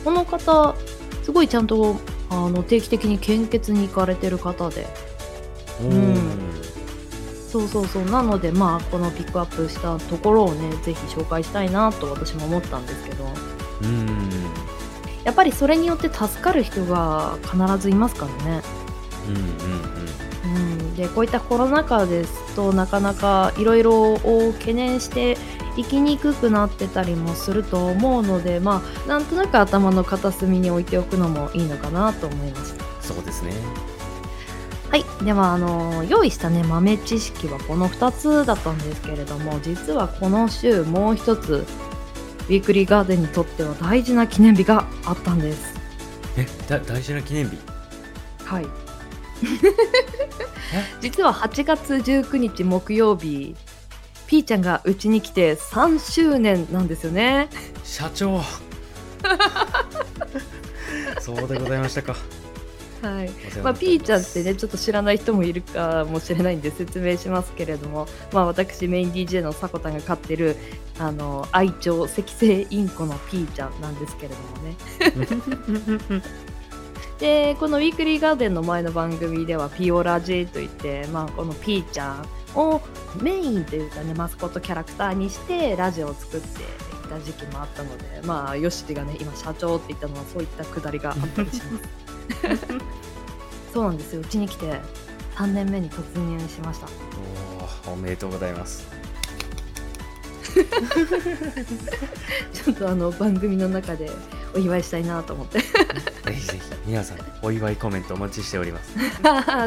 [0.05, 0.75] この方
[1.23, 1.97] すごいちゃんと
[2.31, 4.87] あの定期的に献血に行かれてる方で。
[5.83, 6.17] うん。
[7.49, 8.05] そうそうそう。
[8.05, 13.25] なのでまあこのピックアップしたところをねぜひ紹介したいなと私も思ったんですけど。
[13.25, 14.31] うーん。
[15.25, 18.63] やっぱりそれによって助かる人が必ずいますからね。
[19.29, 20.05] うんうん。
[20.45, 25.39] うん、でこういったコロナ禍ですとなかなかいろいろを懸念して
[25.77, 32.85] 生きにくくなってたりもすると思うのでまあなんとなく頭の片隅に置いておくのもいいのかなと思いました。
[32.85, 33.53] うんそうですね。
[34.91, 41.67] はい、ではあの用意したね豆知識はこの2つだったんですけれども実はこの週もう一つ
[42.49, 45.75] ウィークリーガーデンにとっては大事な記念日があったんです。
[46.37, 47.59] えだ大事な記念日？
[48.45, 48.67] はい。
[51.01, 53.55] 実は8月19日木曜日
[54.27, 57.49] ピーちゃんがうちに来て3周年なんですよね。
[57.83, 58.41] 社長。
[61.21, 62.15] そうでございましたか。
[63.03, 63.31] はい。
[63.63, 70.57] まあ、ピーちゃんってねちょっと知らない人もいるかもしれないんで説明しますけれども、まあ、私メイン DJ のさこたんが飼ってる
[70.99, 74.77] あの愛鳥赤星インコのピーちゃんなんですけれどもね。
[77.21, 82.81] でこのウィークリーガーデンの前の番組ではピオラジーといって、まあ、このピーちゃんを
[83.21, 92.65] メインというかねマスコットキャラクターにしてラジオを作っていた時期もあったのでまあヨシティがね今社長って言ったのはそういったくだりがあったりします。
[93.73, 94.21] そうなんですよ。
[94.21, 94.81] うちに来て
[95.35, 96.87] 3年目に突入しました。
[96.87, 98.87] おーおめでとうございます。
[102.53, 104.09] ちょっとあの番組の中で
[104.55, 105.59] お祝いしたいなと思って。
[106.25, 108.93] ぜひぜひ皆さんお祝いコメントお待ちしております。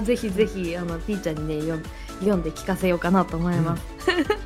[0.04, 1.56] ぜひぜひあのピーちゃんにね
[2.20, 3.84] 読んで聞かせようかなと思います、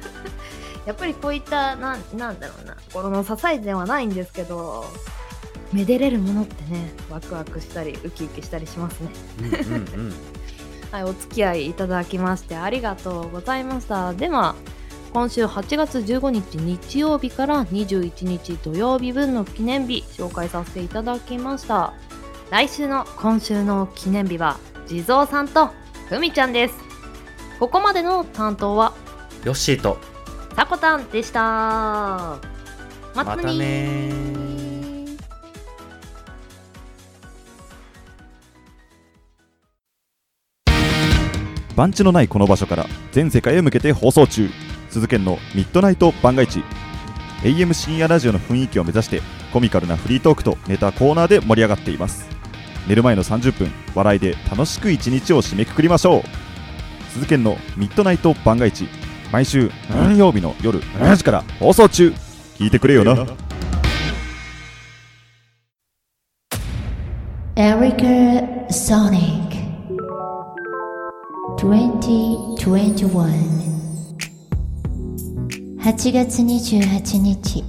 [0.85, 4.85] やっぱりこういったなんなんだろうな心の支えではないんですけど
[5.71, 9.09] めでれるものってねワクワクしたりウキウキしたりしますね。
[9.39, 10.13] うんうんうん。
[10.91, 14.13] はいお付き合いいただきましてありがとうございました。
[14.13, 14.55] では
[15.13, 21.93] 今週8月15日日曜日から21日土曜日分の記念日紹介させていただきました。
[22.51, 25.69] 来週の今週の記念日は地蔵さんと
[26.09, 26.90] ふみちゃんです
[27.61, 28.91] ここまでの担当は
[29.43, 29.99] ヨッシーと
[30.55, 31.39] さこたんでした。
[31.39, 32.39] ま
[33.23, 35.17] たねまたねー。
[41.75, 44.49] 番地のないこの場所から全世界へ向けて放送中。
[44.89, 46.63] 鈴研のミッドナイト番外地
[47.43, 49.21] AM 深夜ラジオの雰囲気を目指して
[49.53, 52.27] コミカルなフリートークとネタコーナーで盛り上がっています。
[52.87, 56.50] 寝る前の30分笑いで楽しく一日を締めくくりましょう
[57.11, 58.87] 鈴研のミッドナイト番外地
[59.31, 62.13] 毎週何曜日の夜7時から放送中。
[62.57, 63.25] 聞いてくれよな。
[67.55, 69.51] Erica Sonic.
[71.57, 72.57] 2021
[75.79, 77.63] 8月28日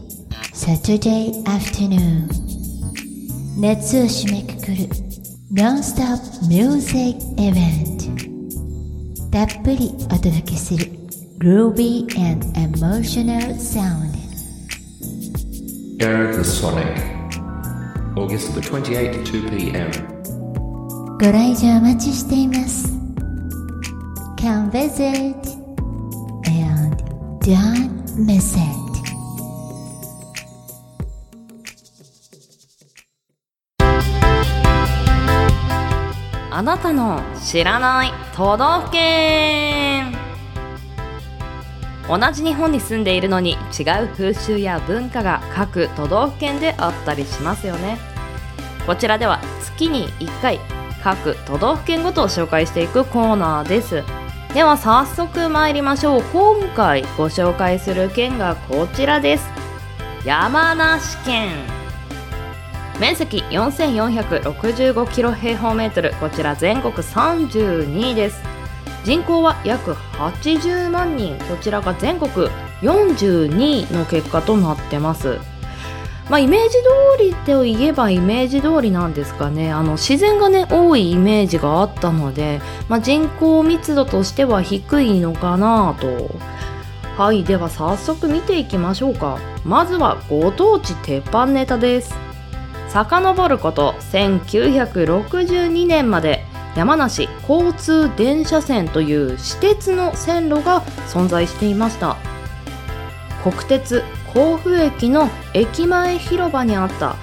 [0.53, 2.29] Saturday Afternoon.
[3.59, 4.89] 夏を締めくくる
[5.53, 8.32] ノンストップミュージックイベント
[9.33, 10.93] たっぷりお届けする
[11.39, 14.13] Groovy and Emotional Sound
[15.99, 16.85] Erica Sonic.
[18.15, 19.91] August the 28th, 2 p.m.
[21.19, 22.93] ご来場お待ちしています
[24.37, 25.35] Come visit
[26.47, 26.95] and
[27.41, 28.63] don't miss it
[36.51, 40.17] あなたの知らない都道府県。
[42.09, 47.99] 同じ日本に住んでいるのに違う風習や文化が各都道府県であったりしますよね。
[48.87, 50.61] こちらでは月に1回
[51.03, 54.03] 各都道府県ごとを紹介していくコーナーです。
[54.55, 56.23] では早速参りましょう。
[56.23, 59.47] 今回ご紹介する県がこちらです。
[60.25, 61.82] 山梨県。
[63.03, 66.15] 面積4465キロ平方メートル。
[66.21, 68.41] こちら全国32位です。
[69.03, 71.37] 人口は約80万人。
[71.49, 72.31] こちらが全国
[72.81, 75.41] 42位の結果となってます。
[76.31, 76.69] まあイメージ
[77.19, 79.73] 通りといえばイメージ通りなんですかね。
[79.73, 86.31] あの自然がね多いイメージがあったので、まあ、人口密度としては低いのかなと。
[87.21, 87.43] はい。
[87.43, 89.41] では早速見ていきましょうか。
[89.65, 92.32] まずはご当地鉄板ネタです。
[92.93, 96.45] 遡ること1962年まで
[96.77, 102.17] 山梨交通電車線という私鉄の線路が存在していました。
[103.43, 104.03] 国鉄
[104.33, 107.17] 甲府駅の駅前広場にあった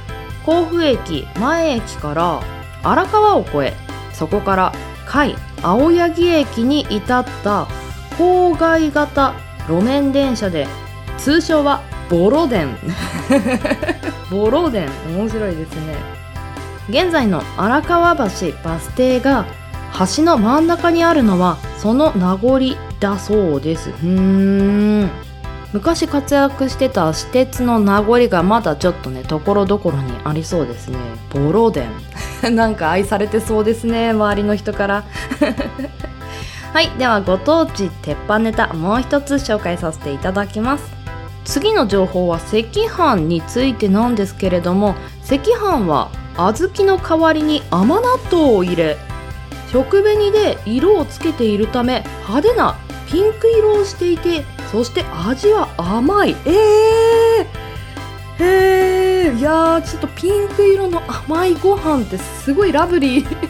[0.45, 2.41] 甲府駅前駅から
[2.83, 3.73] 荒川を越え
[4.13, 4.73] そこから
[5.05, 7.67] 甲斐青柳駅に至った
[8.17, 9.33] 郊外型
[9.67, 10.67] 路面電車で
[11.17, 12.75] 通称はボロ電
[14.31, 15.95] ボロ電面白いですね。
[16.89, 18.23] 現在の荒川橋
[18.63, 19.45] バス停が
[20.15, 22.59] 橋の真ん中にあるのはその名残
[22.99, 23.89] だそうです。
[23.89, 25.09] うーん。
[25.71, 30.97] 昔活躍してた私鉄の名残がまだちょっとねところどころにありそうですね。
[31.31, 31.89] ボロ電
[32.55, 35.03] なんか愛されてそうですね周りの人から。
[36.73, 40.98] はいではご当地鉄板ネタもう一つ紹介させていただきます
[41.49, 48.97] 次の情報は赤飯についてなんですけれども赤飯は小豆の代わりに甘納豆を入れ
[49.71, 52.77] 食紅で色をつけているため派手な
[53.09, 56.35] ピンク色をしていてそして味は甘い。
[56.45, 63.49] えー、えー、いやちょっとピンク色の甘いご飯ってすごいラブリー。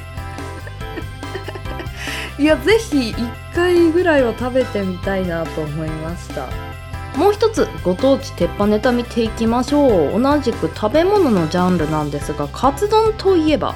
[2.39, 6.68] いやぜひ1回ぐらいは食べてみたいなと思いました。
[7.15, 10.21] もう一つご当地鉄板ネタ見ていきましょう。
[10.21, 13.75] 同じく食べ物のジャンルなんですがカツ丼といえば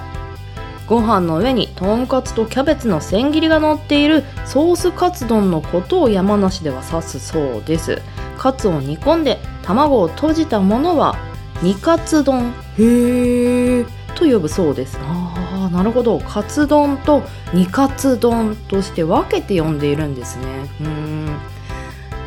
[0.88, 8.02] ご飯の上にとんかつとキャベツの千切りが乗っているソースカツ丼のことを山梨では指すそうです。
[8.38, 11.16] カツを煮込んで卵を閉じたものは
[11.62, 12.54] 煮カツ丼。
[12.78, 13.88] へー。
[14.16, 14.98] と呼ぶそうです。
[15.02, 16.20] あーなるほど。
[16.20, 20.46] カツ丼と煮カツ丼として分けて呼んでいるんですね。
[20.82, 21.38] うん。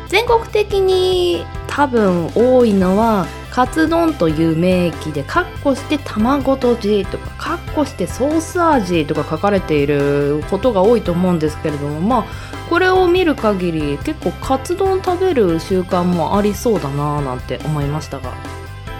[0.07, 12.25] 全国的に多分多いのはカツ丼という名義でカッコして卵とじとかカッコしてソース味とか書かれていることが多いと思うんですけれどもまあ
[12.69, 18.31] これを見る限り結構カツ丼食べる習慣もありそうだなぁなんて思いましたが。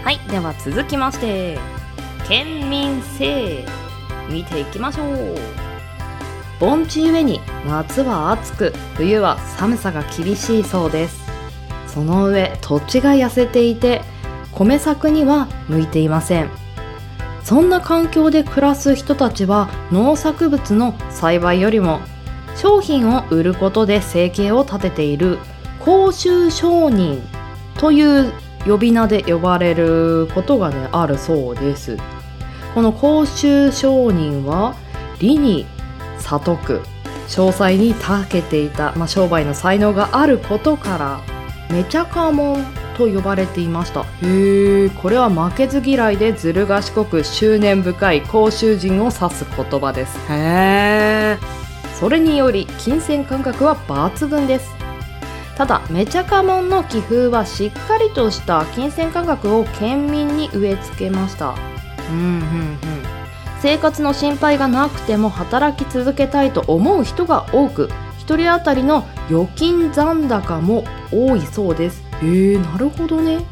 [0.03, 1.60] はいでは続きまして
[2.28, 3.66] 県民性
[4.30, 5.66] 見ていきましょう。
[6.60, 11.28] 盆地ゆえに夏は暑く冬は寒さが厳しいそうです。
[11.88, 14.01] その上土地が痩せていて
[14.51, 16.49] 米作には向いていません。
[17.43, 22.01] そんな環境で暮らす人たちは農作物の栽培よりも
[22.55, 25.38] 商品を売ることで生計を立てている
[25.80, 27.22] 公衆商人
[27.78, 28.34] という
[28.66, 31.97] 呼び名で呼ばれることがねあるそうです。
[32.74, 34.76] この公衆商人は
[35.20, 35.66] 理に
[36.28, 36.82] 悟く
[37.28, 41.21] 詳細に長けていた、まあ、商売の才能があることから
[41.69, 42.65] めちゃかもん
[42.97, 44.01] と呼ばれていました。
[44.01, 50.17] へえこれは負けず嫌いでずる賢く執念深い公衆人を指す言葉です。
[50.32, 51.38] へえ
[51.99, 54.75] それにより金銭感覚は抜群です。
[55.55, 61.55] ただめちゃかもんの気風はしっかりとした金銭感覚を県民に植え付けました。
[62.09, 62.96] うんうんうん
[63.62, 67.89] 生活の心配がなくても働き続けたいと思う人が多く
[68.20, 72.03] 1人当たりの預金残高も多いそうです。
[72.22, 73.45] へえなるほどね。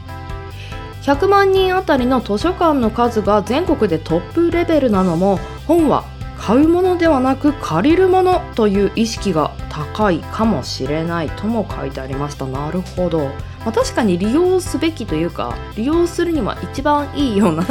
[1.01, 6.03] 100万人あたりの図書館の数が全国でトップレベルなのも本は
[6.37, 12.45] 買うものではなく借りるものという意識が高いかもしれないとも書いてありました。
[12.45, 17.63] なるほど、まあ、確かに利用すべきというか利用するには一番いいような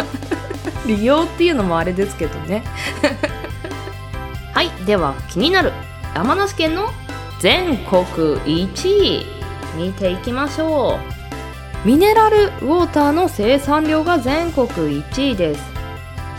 [0.86, 2.62] 利用っていうのもあれですけどね。
[4.52, 5.72] はいでは気になる。
[6.14, 6.92] 山梨県の
[7.40, 9.26] 全国1位
[9.76, 10.98] 見ていきましょ
[11.84, 11.86] う。
[11.86, 15.62] ミネラルウォーターの生産量が全国1位です。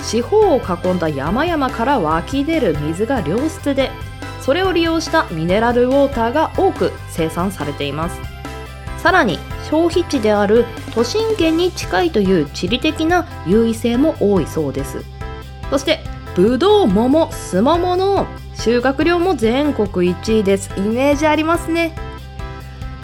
[0.02, 3.92] 四方を囲んだ山々から湧き出る水が良質で
[4.42, 8.20] それを利用したミネラルウォーターが多く生産されています。
[9.00, 9.38] さらに
[9.70, 10.66] 消費地である
[10.96, 15.04] 都心圏に近いという地理的な優位性も多いそうです。
[15.70, 16.00] そして
[16.36, 20.72] ぶどう桃すももの収穫量も全国1位です。
[20.78, 21.94] イメージありますね。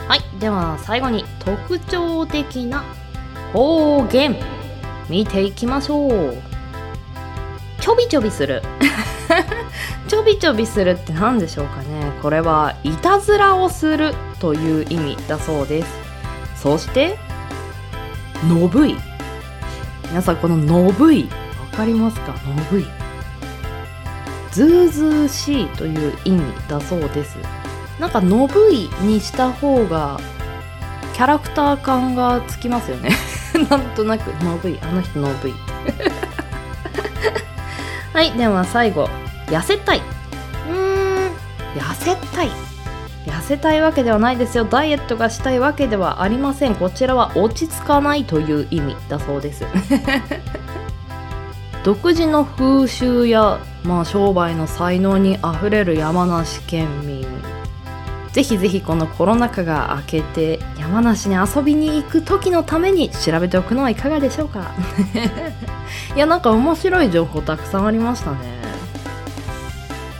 [0.07, 2.83] はいでは最後に特徴的な
[3.53, 4.37] 方言
[5.09, 6.37] 見ていきましょう。
[7.81, 8.61] ちょびちょびする。
[10.07, 12.11] ちょびちょびするって何でしょうかね。
[12.21, 15.99] これはいたずらをするという意味だそうです。
[16.55, 17.17] そして
[18.47, 18.95] のぶい。
[20.09, 21.29] 皆さんこののぶい
[21.71, 22.33] わかりますか？
[22.47, 22.85] のぶい。
[24.51, 27.37] ずうずうしいという意味だそうです。
[27.99, 30.19] なんかのぶいにした方が
[31.13, 33.11] キャラクター感がつきますよね。
[33.69, 34.27] なんとなく。
[34.43, 34.79] のぶい。
[34.81, 35.53] あの人のぶい。
[38.13, 39.07] はいでは最後。
[39.47, 39.99] 痩せたい。
[39.99, 41.31] うーん。
[41.79, 42.49] 痩せたい
[43.25, 44.65] 痩せたいわけではないですよ。
[44.65, 46.75] ダイエットがしたいわけではありません。
[46.75, 49.63] こちらは落ち着かないという意味だそうです。
[51.83, 57.25] 独自の風習や、まあ、商売の才能にあふれる山梨県民。
[58.31, 64.71] ぜひぜひこのコロナ禍が明けて山梨に遊びに行く時のために調べておくのはいかがでしょうか。
[66.15, 68.60] いやなんか面白い情報たくさんありましたね。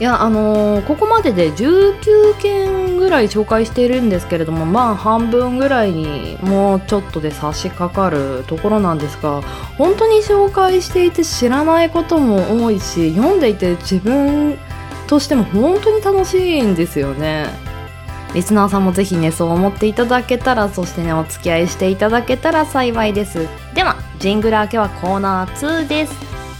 [0.01, 9.43] いやあのーここまでで19件ぐらい紹介しているんですけれどもまあ半分ぐらいにもうちょっとで差し掛かるところなんですが
[9.77, 14.57] 本当に紹介していて知らないことも多いし読んでいて自分
[15.05, 17.45] としても本当に楽しいんですよね。
[18.33, 23.47] リスナーさんもぜひねそう思っていただけたらそしてねお付き合いしていただけたら幸いです。
[23.75, 26.13] ではジングル明けはコーナー2です。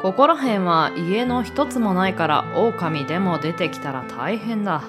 [0.00, 4.82] ここらへんは家の一つもないから狼でも出てきたら大変だ。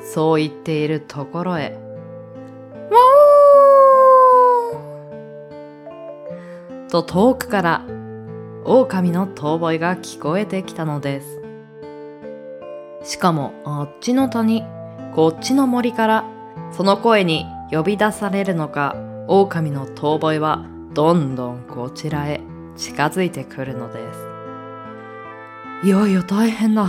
[0.00, 1.76] そう言っているところへ
[6.88, 7.84] と遠くから
[8.64, 11.40] 狼の遠吠えが聞こえてきたのです。
[13.02, 14.64] しかもあっちの谷
[15.14, 16.24] こっちの森から
[16.72, 18.96] その声に呼び出されるのか
[19.28, 22.40] 狼の遠吠えはどんどんこちらへ
[22.76, 25.86] 近づいてくるのです。
[25.86, 26.88] いよいよ大変だ。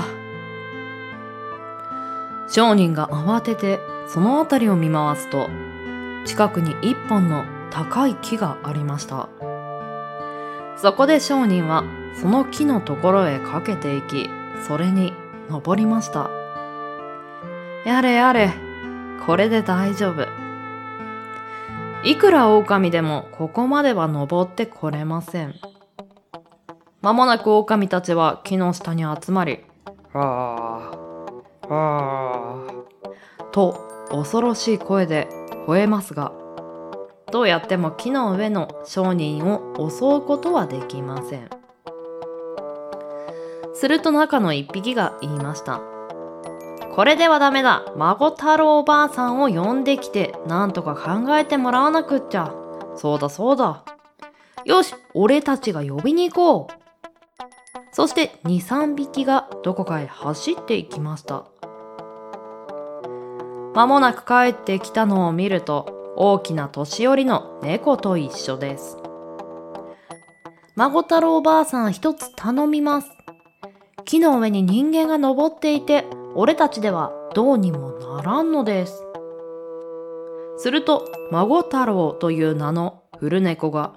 [2.47, 5.47] 商人が慌ててその辺りを見回すと
[6.25, 9.29] 近くに一本の高い木がありました。
[10.81, 11.83] そこで商人は
[12.21, 14.29] その木のところへかけていき
[14.67, 15.13] それに
[15.49, 16.29] 登りました。
[17.85, 18.53] やれやれ
[19.25, 20.27] これで大丈夫。
[22.03, 25.55] いくら狼でもここまでは登ってこれません。
[27.01, 29.59] まもなく狼たちは木の下に集まり
[30.13, 30.91] あ
[31.63, 35.29] あああと恐ろしい声で
[35.65, 36.33] 吠えますが
[37.31, 41.49] どうやっても木の上の商人を襲うことはできません。
[43.73, 45.81] すると中の一匹が言いました。
[46.95, 47.85] これではダメだ。
[47.95, 52.53] 孫太郎おばあさんを呼んできてなんとか考えてもらわなくっちゃ。
[52.95, 53.85] そうだそうだ。
[54.65, 56.79] よし俺たちが呼びに行こう。
[57.91, 61.45] そして23匹がどこかへ走っていきました。
[63.73, 68.97] 間もなく帰ってきたのを見ると大きな年寄りの猫と一緒です。
[70.75, 73.09] 孫太郎おばあさん一つ頼みます。
[74.03, 76.05] 木の上に人間が登っていて
[76.35, 79.01] 俺たちではどうにもならんのです。
[80.57, 83.93] すると孫太郎という名の古猫が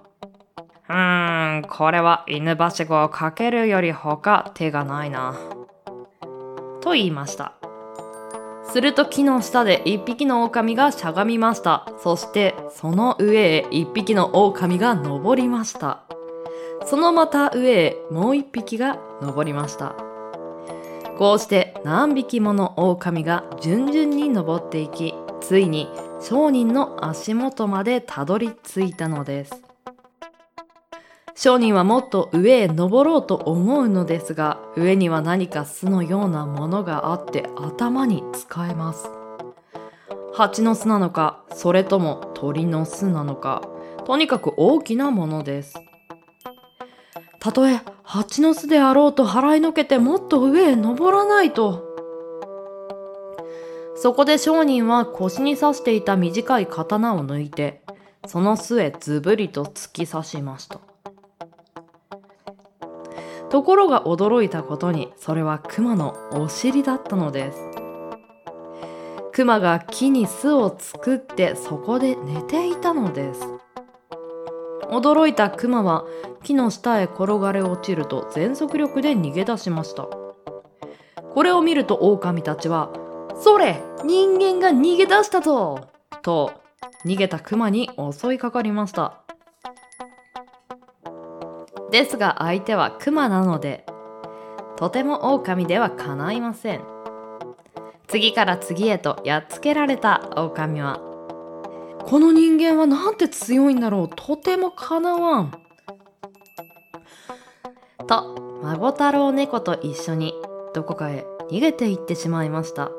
[0.89, 5.35] うーんこれは犬はしごをかけるより他手がないな。
[6.81, 7.55] と言いました。
[8.73, 11.87] すると木の下で一匹の狼がしゃがみました。
[12.03, 16.01] そしてその上へ一匹の狼が登りました。
[16.87, 19.95] そのまた上へもう一匹が登りました。
[21.18, 25.12] こうして何匹もの狼が順々に登っていき、
[25.43, 25.87] ついに
[26.23, 29.72] 商人の足元までたどり着いたのです。
[31.35, 39.09] 商人はもっと上へ登ろうと思うのですが上には何か巣のようなものがあって頭に使えます。
[40.35, 43.62] 蜂の巣なのかそれとも鳥の巣なのか
[44.05, 45.74] とにかく大きなものです。
[47.41, 51.91] たとえ蜂の巣であろうと払いのけてもっと上へ登らないと。
[53.97, 57.83] そこで商人は腰に刺していた短い刀を抜いて
[58.26, 60.80] その巣へズブリと突き刺しました。
[63.53, 67.59] ところが驚いたことにそれはクマのお尻だったのです。
[69.31, 73.43] クマが木に巣を作ってそこで寝ていたのです。
[74.89, 76.07] 驚いたクマは
[76.43, 80.09] 木の下へ転がれ落ちると全速力で逃げ出しました。
[81.35, 82.89] これを見ると狼たちは
[83.37, 85.79] 「それ人間が逃げ出したぞ!」
[86.23, 86.53] と
[87.05, 89.19] 逃げたクマに襲いかかりました。
[91.93, 93.84] ですが相手はクマなので
[94.76, 96.80] とても狼ではかないません。
[98.09, 101.01] 次から次へとやっつけられた狼は
[102.05, 104.09] この人間はなんて強いんだろう。
[104.09, 105.53] とてもかなわん。
[108.09, 110.34] と孫太郎猫と一緒に
[110.74, 112.90] どこかへ逃げていってしまいました。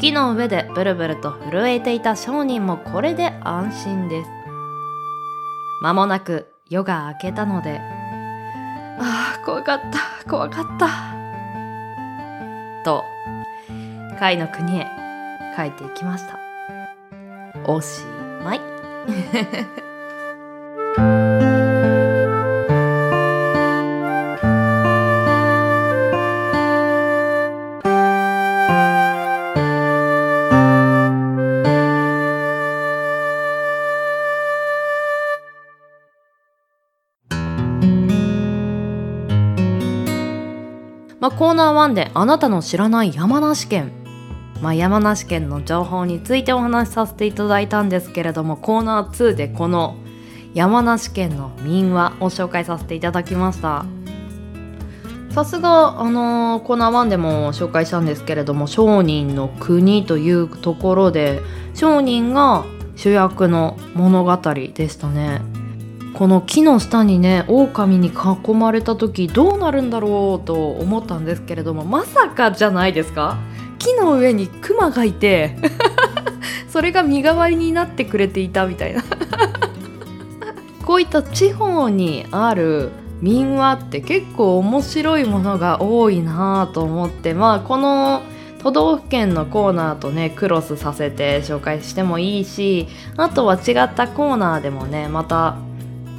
[0.00, 4.30] 木の上でブルブルと震えていた商人もこれで安心です
[5.80, 7.80] 間もなく夜が明けたので。
[9.00, 10.28] ああ怖かった。
[10.28, 10.88] 怖かった。
[12.84, 13.04] と
[14.18, 14.86] 貝の国へ
[15.56, 16.38] 帰っていきました。
[17.66, 18.02] おし
[18.44, 19.87] まい。
[41.58, 43.90] ナー1であなたの知らない山梨県、
[44.62, 49.96] まあ、山梨県の情報についてお話しさせていただいたんですけれどもコーナー2でこの
[50.54, 53.84] 山梨県の民話を紹介させていただきました。
[55.30, 61.42] さすが、あのーコーナー1でも紹介したんですけれども商人の国というところで
[61.74, 62.64] 商人が
[62.96, 65.57] 主役の物語でしたね。
[66.14, 73.36] この木の下にね狼に囲まれた時どうなるんだろうと思ったんですけれどもまさかじゃないですか？
[73.78, 75.56] 木の上にクマがいて
[76.68, 79.02] それが身代わりになってくれていたみたいな。
[80.84, 82.90] こういった地方にある
[83.20, 88.22] 民話って結構面白いものが多いなと思ってまあこの
[88.62, 95.56] 都道府県のコーナーとねクロスさせて紹介してもいいしあとは違ったコーナーでもねまた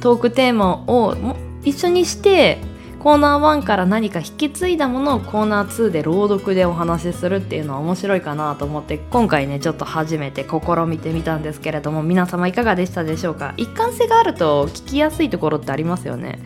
[0.00, 1.14] トークテーマを
[1.62, 2.58] 一緒にして
[3.00, 13.54] コーナー1から何か引き継いだものをコーナー2で朗読でお話しするっていうのは面白いかなと思って今回ねちょっと初めて試みてみたんですけれども皆様いかがでしたでしょうか？
[13.56, 16.40] 一貫性があると聞きやすいところってありますよね。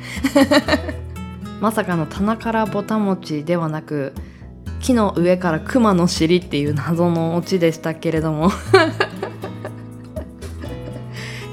[1.61, 4.13] まさかの棚からぼたもちではなく
[4.81, 8.51] 木の上から熊の尻っていう謎のオチでしたけれども。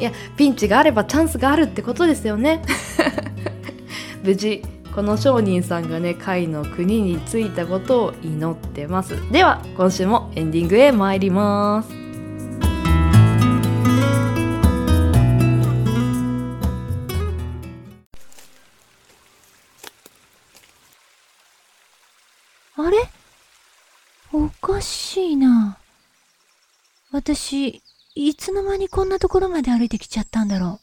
[0.01, 2.63] いやピンチがあればチャンスがあるってことですよね。
[4.25, 4.63] 無事
[4.95, 9.15] この商人さんがね貝の国に着いたことを祈ってます。
[9.31, 11.89] では今週もエンディングへ参ります。
[22.75, 23.07] あれ？
[24.33, 25.77] おかしいな。
[27.11, 27.83] 私、
[28.13, 30.81] いつの間にこんなところまで歩いてきちゃったんだろ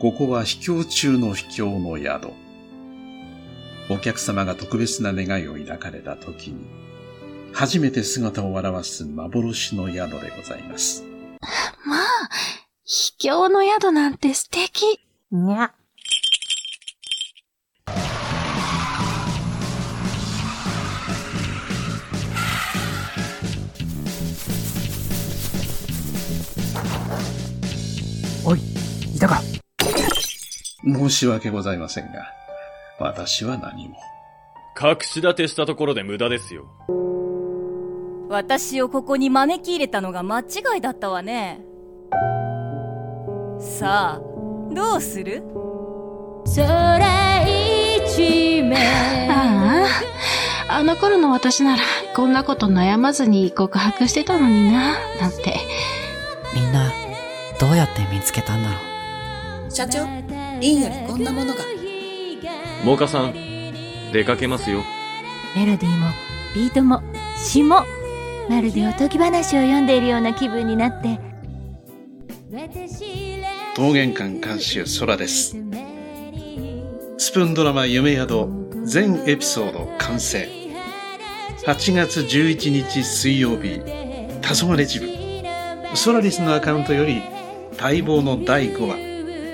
[0.00, 2.30] ここは秘境中の秘境の宿。
[3.88, 6.66] お客様が特別な願いを抱かれた時に、
[7.52, 11.04] 初めて姿を現す幻の宿でございます。
[11.04, 11.88] う。
[11.88, 12.00] まあ、
[12.84, 14.98] 秘境の宿なんて素敵。
[15.30, 15.72] にゃ。
[29.22, 29.40] いたか
[30.84, 32.26] 申し訳ございませんが、
[32.98, 33.96] 私は何も。
[34.80, 36.64] 隠し立てしたところで無駄ですよ。
[38.28, 40.44] 私をここに招き入れたのが間違
[40.78, 41.60] いだったわね。
[43.60, 44.20] さあ、
[44.74, 45.44] どうする？
[46.56, 49.86] 空一面あ
[50.68, 51.82] あ、あの頃の私なら、
[52.16, 55.60] こんなこと悩まずに告白してたのにな、なんて。
[56.52, 56.90] みんな、
[57.60, 58.91] どうやって見つけたんだろう？
[59.74, 60.06] 社長、
[60.60, 61.60] リンよりこんなものが。
[62.84, 63.32] モカさん、
[64.12, 64.82] 出かけますよ。
[65.56, 66.08] メロディーも
[66.54, 67.02] ビートも
[67.38, 67.84] 詩も
[68.50, 71.18] まるでおとぎ話を読んでいるような気分になって
[73.78, 75.56] 桃源館監修空です。
[77.16, 78.48] スプーンドラマ夢宿
[78.84, 80.46] 全エピソード完成。
[81.66, 83.80] 8月11日水曜日、
[84.42, 85.96] 黄昏ジム。
[85.96, 87.22] ソラリスのアカウントより
[87.80, 89.11] 待望の第5話、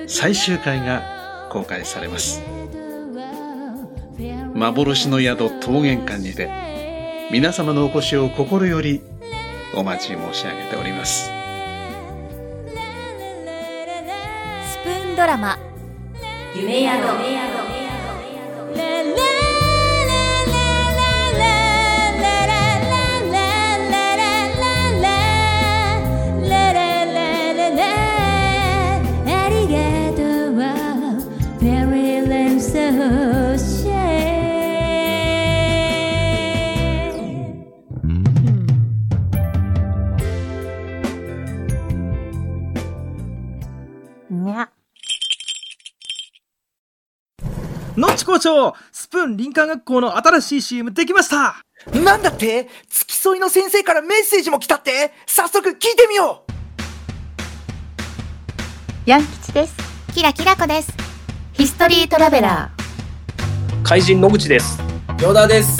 [0.08, 2.42] 最終回が公開されます。
[4.54, 6.50] 幻の宿桃源館にて、
[7.30, 9.02] 皆様のお越しを心より
[9.74, 11.24] お待ち申し上げております。
[11.24, 11.30] ス
[14.82, 15.58] プーンドラマ、
[16.56, 17.67] 夢宿。
[48.38, 51.56] 校長スプーン林間学校の新しい CM できました
[51.92, 52.68] なんだって？
[52.88, 55.12] 付き添いの先生からメッセージも来たって？
[55.26, 56.44] 早速聞いてみよ
[59.06, 59.74] ヤン吉です。
[60.14, 60.92] キラキラ子です。
[61.52, 62.70] ヒストリートラベラ
[63.82, 64.78] 怪人野口です。
[65.20, 65.78] ヨダです。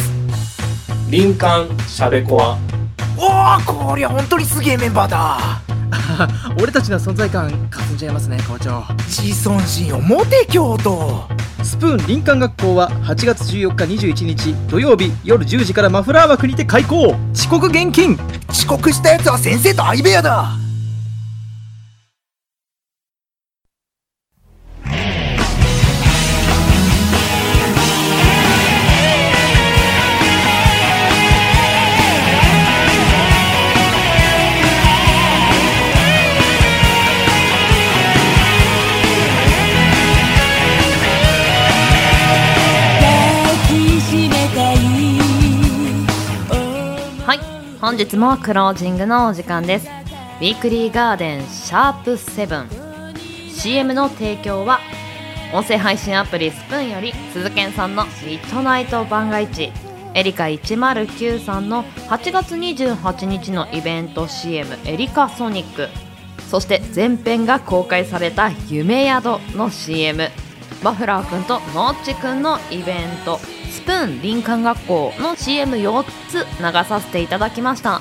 [1.10, 2.58] 林間しゃべこは。
[3.16, 5.38] おおこりゃ本当にすげえメンバーだ
[6.60, 8.84] 俺たちの存在感かすんじゃいますね校長。
[9.06, 11.26] 自尊心を持て京都。
[11.62, 17.16] スプーン林間学校は8月14日21日土曜日夜10時からマフラー枠にて開校。
[17.34, 18.18] 遅刻厳禁。
[18.48, 20.67] 遅刻したやつは先生と相部屋だ
[47.88, 49.88] 本日もクロージングのお時間です。
[49.88, 54.78] ウィークリーガーデンシャープ 7CM の提供は
[55.54, 59.72] 音声配信アプリスプーンより鈴研さんのミッドナイト番外地
[60.12, 65.88] エリカ109さんの8月28日のイベント CM「エリカソニック」
[66.50, 70.28] そして前編が公開された「夢宿」の CM
[70.82, 78.00] マフラーくんとノッチくんのイベント「スプーン林間学校」の CM4 つ流させていただきました。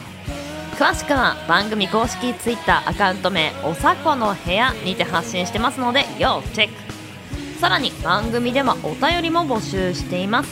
[0.77, 6.73] 詳しくは番組公式 Twitter アカウント名おさこの部屋にて発信してますので要チェック。
[7.59, 10.49] さらに番組ではお便りも募集しています。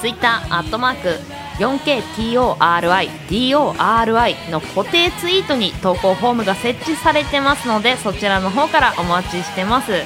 [0.00, 1.20] Twitter アットマーク
[1.58, 10.04] 4KTORIDORI の固定ツイートに投稿フォームが設置されてますのでそちらの方からお待ちしてます。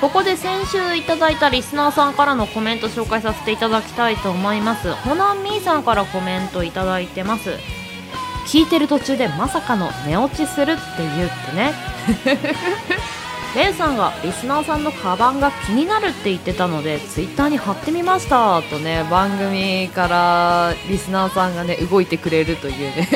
[0.00, 4.92] ここで先週いただいたリスナーさんからのコメント紹介させていただきたいと思います。
[4.92, 7.50] ホナンミーさんからコメントいただいてます。
[8.46, 11.74] 聞いてる途中でまさかの寝落ちするって言ってね。
[13.56, 18.62] レイさんがリスナーさんのカバンが気になるって言ってたのでツイッターに貼ってみました。
[18.62, 23.08] とね番組からリスナーさんがね動いてくれるというね。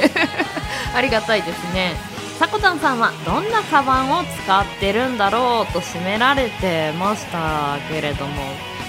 [0.96, 2.11] ありがたいですね。
[2.42, 8.42] さこたんさんはどんなカバンを使ってるんだろうと締められてましたけれども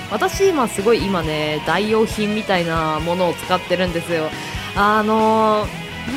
[0.10, 4.32] 私今すごい今ね代用品みたいなものを使ってるんですよ。
[4.76, 5.68] あの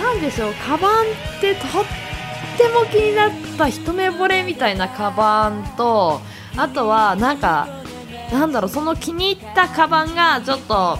[0.00, 1.04] なんでしょうカバン
[1.36, 1.70] ってとっ
[2.56, 6.22] ても気になった一目惚れみたいなカバンと
[6.56, 7.68] あとはなんか
[8.32, 10.98] なんだろうその気に入ったカバンがちょっと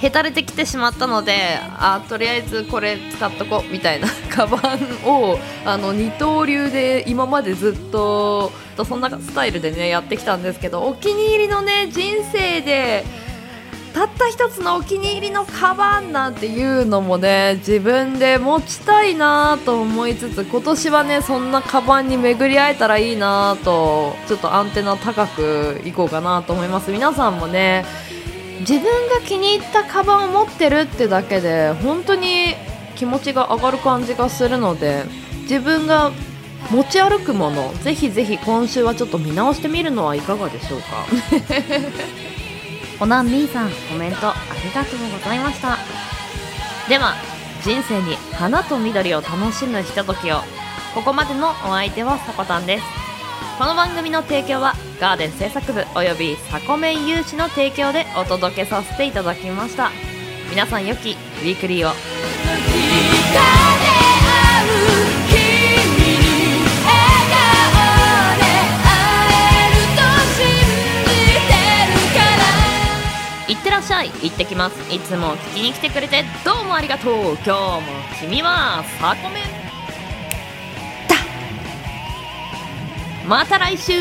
[0.00, 4.08] へたれてきてしまったのであとりあえずこれ使っとこうみたいな。
[4.30, 8.52] カバンをあの二刀流で今までずっと
[8.86, 13.04] そんなスタイルでねやってきたんですけどお気に入りのね人生で
[13.92, 26.92] たった一つのお気に入りのカバンなんていうのもね自分で持ちたいなと思いつつ今年はねそんなカバンに巡り会えたらいいなとちょっとアンテナ高くいこうかなと思います。
[26.92, 27.84] 皆さんもね
[28.60, 32.54] 自分が気に入ったカバンを持ってるってだけで本当に
[32.96, 35.04] 気持ちが上がる感じがするので
[35.42, 36.10] 自分が
[36.70, 41.06] 持ち歩くものぜひぜひ今週はちょっと見直してみるのはいかがでしょうか？
[42.98, 44.34] コナンミーさんコメントあ
[44.64, 45.78] りがとうございました。
[46.88, 47.14] では
[47.62, 50.40] 人生に花と緑を楽しむひとときを。
[50.94, 52.84] ここまでのお相手はさこたんです。
[53.58, 59.90] この番組の提供はガーデン制作部およびサコメン有志の提供でお届けさせていただきました。
[60.48, 61.92] 皆さん良きウィークリーを。
[73.48, 74.10] いってらっしゃい。
[74.22, 74.94] 行ってきます。
[74.94, 77.14] いつも聞きに来てくれてどうもありがとう。
[77.34, 77.80] 今日も
[78.20, 79.57] 君はサコメン
[83.28, 83.92] また来週。